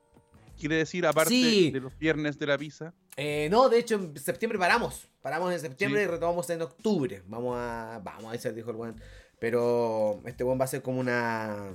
[0.58, 1.70] quiere decir aparte Sí.
[1.70, 2.94] de los viernes de la pizza?
[3.16, 5.08] Eh, no, de hecho, en septiembre paramos.
[5.22, 6.08] Paramos en septiembre Sí.
[6.08, 7.22] y retomamos en octubre.
[7.26, 8.00] Vamos a.
[8.04, 8.94] Vamos a decir, dijo el buen.
[9.38, 11.70] Pero este buen va a ser como una.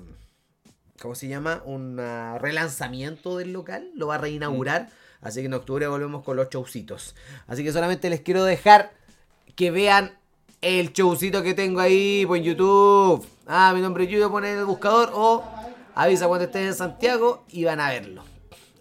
[1.01, 1.63] ¿Cómo se llama?
[1.65, 3.91] Un ah, relanzamiento del local.
[3.95, 4.89] Lo va a reinaugurar.
[5.21, 7.15] Así que en octubre volvemos con los showcitos.
[7.47, 8.91] Así que solamente les quiero dejar
[9.55, 10.17] que vean
[10.61, 13.27] el showcito que tengo ahí por YouTube.
[13.47, 15.43] Ah, mi nombre es Yuyo, ponen en el buscador o
[15.95, 18.23] avisa cuando estés en Santiago y van a verlo.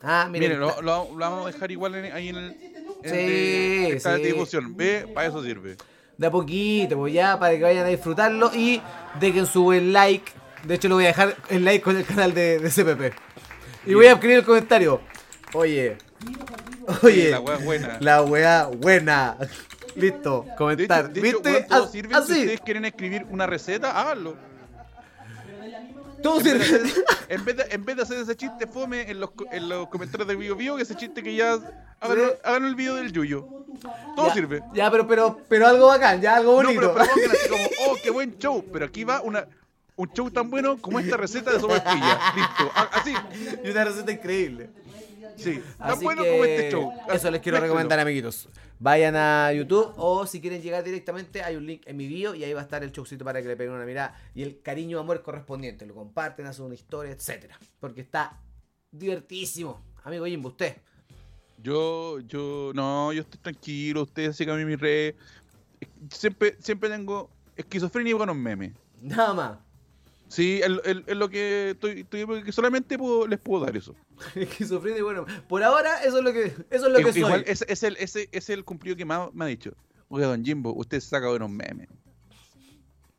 [0.02, 2.56] Ah, miren, Miren, lo, lo- lo vamos a dejar igual en- ahí en el.
[3.02, 4.22] En Sí, de- esta sí.
[4.22, 4.76] difusión.
[4.76, 5.76] Ve, para eso sirve.
[6.18, 8.80] de a poquito, pues ya, para que vayan a disfrutarlo y
[9.18, 10.30] dejen su buen like.
[10.64, 13.14] De hecho, lo voy a dejar el like con el canal de, de CPP.
[13.86, 15.00] Y voy a escribir el comentario.
[15.54, 15.96] Oye,
[17.02, 17.96] oye, la wea buena.
[18.00, 19.36] la wea buena.
[19.96, 21.10] Listo, De hecho, comentar.
[21.12, 21.62] de hecho, ¿Viste?
[21.62, 22.14] todo As- sirve.
[22.14, 24.36] Si Así, ustedes quieren escribir una receta, háganlo.
[26.22, 29.10] Todo En vez, de hacer, en, vez de, en vez de hacer ese chiste fome
[29.10, 31.58] en los, en los comentarios de Bio Bio, que ese chiste que ya
[32.00, 33.46] hagan, el video del Yuyo.
[34.16, 34.62] Todo Ya, sirve.
[34.74, 36.80] Ya, pero, pero, pero algo bacán, ya algo No, bonito.
[36.80, 38.64] pero, pero pongan así como, oh, qué buen show.
[38.72, 39.46] Pero aquí va una,
[39.96, 42.20] un show tan bueno como esta receta de sopaipilla.
[42.34, 42.70] Listo.
[42.92, 43.14] Así.
[43.64, 44.70] y una receta increíble.
[45.40, 45.62] Sí.
[45.78, 46.92] Tan Así bueno que como este show.
[47.12, 48.48] Eso les quiero recomendar, amiguitos.
[48.78, 52.44] Vayan a YouTube o si quieren llegar directamente, hay un link en mi bio y
[52.44, 54.98] ahí va a estar el showcito para que le peguen una mirada y el cariño
[54.98, 55.84] amor correspondiente.
[55.86, 57.58] Lo comparten, hacen una historia, etcétera.
[57.78, 58.40] Porque está
[58.90, 59.80] divertísimo.
[60.04, 60.76] Amigo Jimbo, usted.
[61.62, 64.02] Yo, yo, no, yo estoy tranquilo.
[64.02, 65.14] Ustedes sigan a mí en mis redes.
[66.10, 68.72] Siempre, siempre tengo esquizofrenia y buenos memes.
[69.02, 69.58] Nada más.
[70.28, 70.70] Sí, es,
[71.16, 73.94] lo que estoy, estoy- que solamente puedo- les puedo dar eso.
[74.34, 75.26] Esquizofrenia y bueno.
[75.48, 77.66] Por ahora, eso es lo que, eso es lo que Igual, soy.
[77.68, 79.72] es el, ese, es el cumplido que más me ha dicho.
[80.08, 81.88] Oiga, don Jimbo, usted saca buenos memes.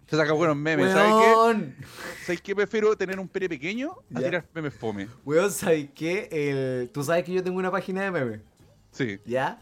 [0.07, 0.91] Se saca buenos memes.
[0.91, 1.85] ¿Sabe qué?
[2.25, 2.53] ¿Sabes qué?
[2.53, 4.25] Prefiero tener un pere pequeño a Ya.
[4.25, 5.07] tirar memes fome.
[5.23, 6.27] weón, ¿sabes qué?
[6.31, 8.41] El- Tú sabes que yo tengo una página de memes,
[8.91, 9.61] Sí, ¿ya?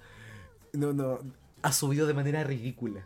[0.73, 1.19] No, no,
[1.61, 3.05] ha subido de manera ridícula.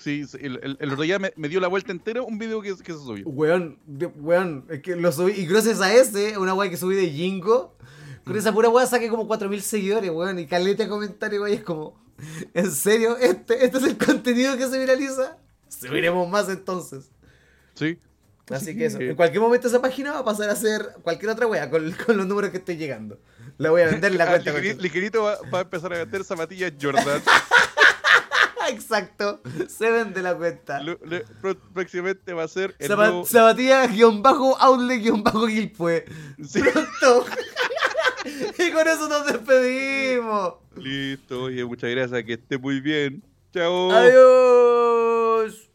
[0.00, 0.26] Sí.
[0.26, 2.70] sí, El, el, el otro día me, me dio la vuelta entera un video que,
[2.76, 3.26] que se subió.
[3.26, 3.78] Weón,
[4.16, 5.32] weón, es que lo subí.
[5.32, 7.76] Y gracias a ese, una weá que subí de Jingo,
[8.24, 10.38] con esa pura weá saqué como 4000 seguidores, weón.
[10.38, 11.52] Y caleta comentarios, weón.
[11.52, 12.00] y Es como,
[12.54, 13.16] ¿en serio?
[13.18, 15.38] ¿Este, ¿Este es el contenido que se viraliza?
[15.68, 17.10] Subiremos más entonces.
[17.74, 17.98] Sí.
[18.50, 18.98] Así que eso.
[19.00, 22.16] En cualquier momento esa página va a pasar a ser cualquier otra weá con, con
[22.16, 23.18] los números que estoy llegando.
[23.58, 24.82] La voy a vender la Ah, cuenta.
[24.82, 27.22] Liquerito va, va a empezar a vender zapatillas Jordan.
[28.70, 29.40] Exacto.
[29.68, 30.82] Se vende la cuenta.
[30.82, 30.98] Lo-
[31.74, 36.04] próximamente va a ser el Zapa- nuevo- Zapatilla guion bajo outlet guion bajo Gilpue.
[36.44, 36.60] Sí.
[36.60, 37.26] Pronto.
[38.58, 40.54] y con eso nos despedimos.
[40.76, 43.22] Listo, oye, muchas gracias, que esté muy bien.
[43.52, 43.90] Chao.
[43.90, 45.69] Adiós.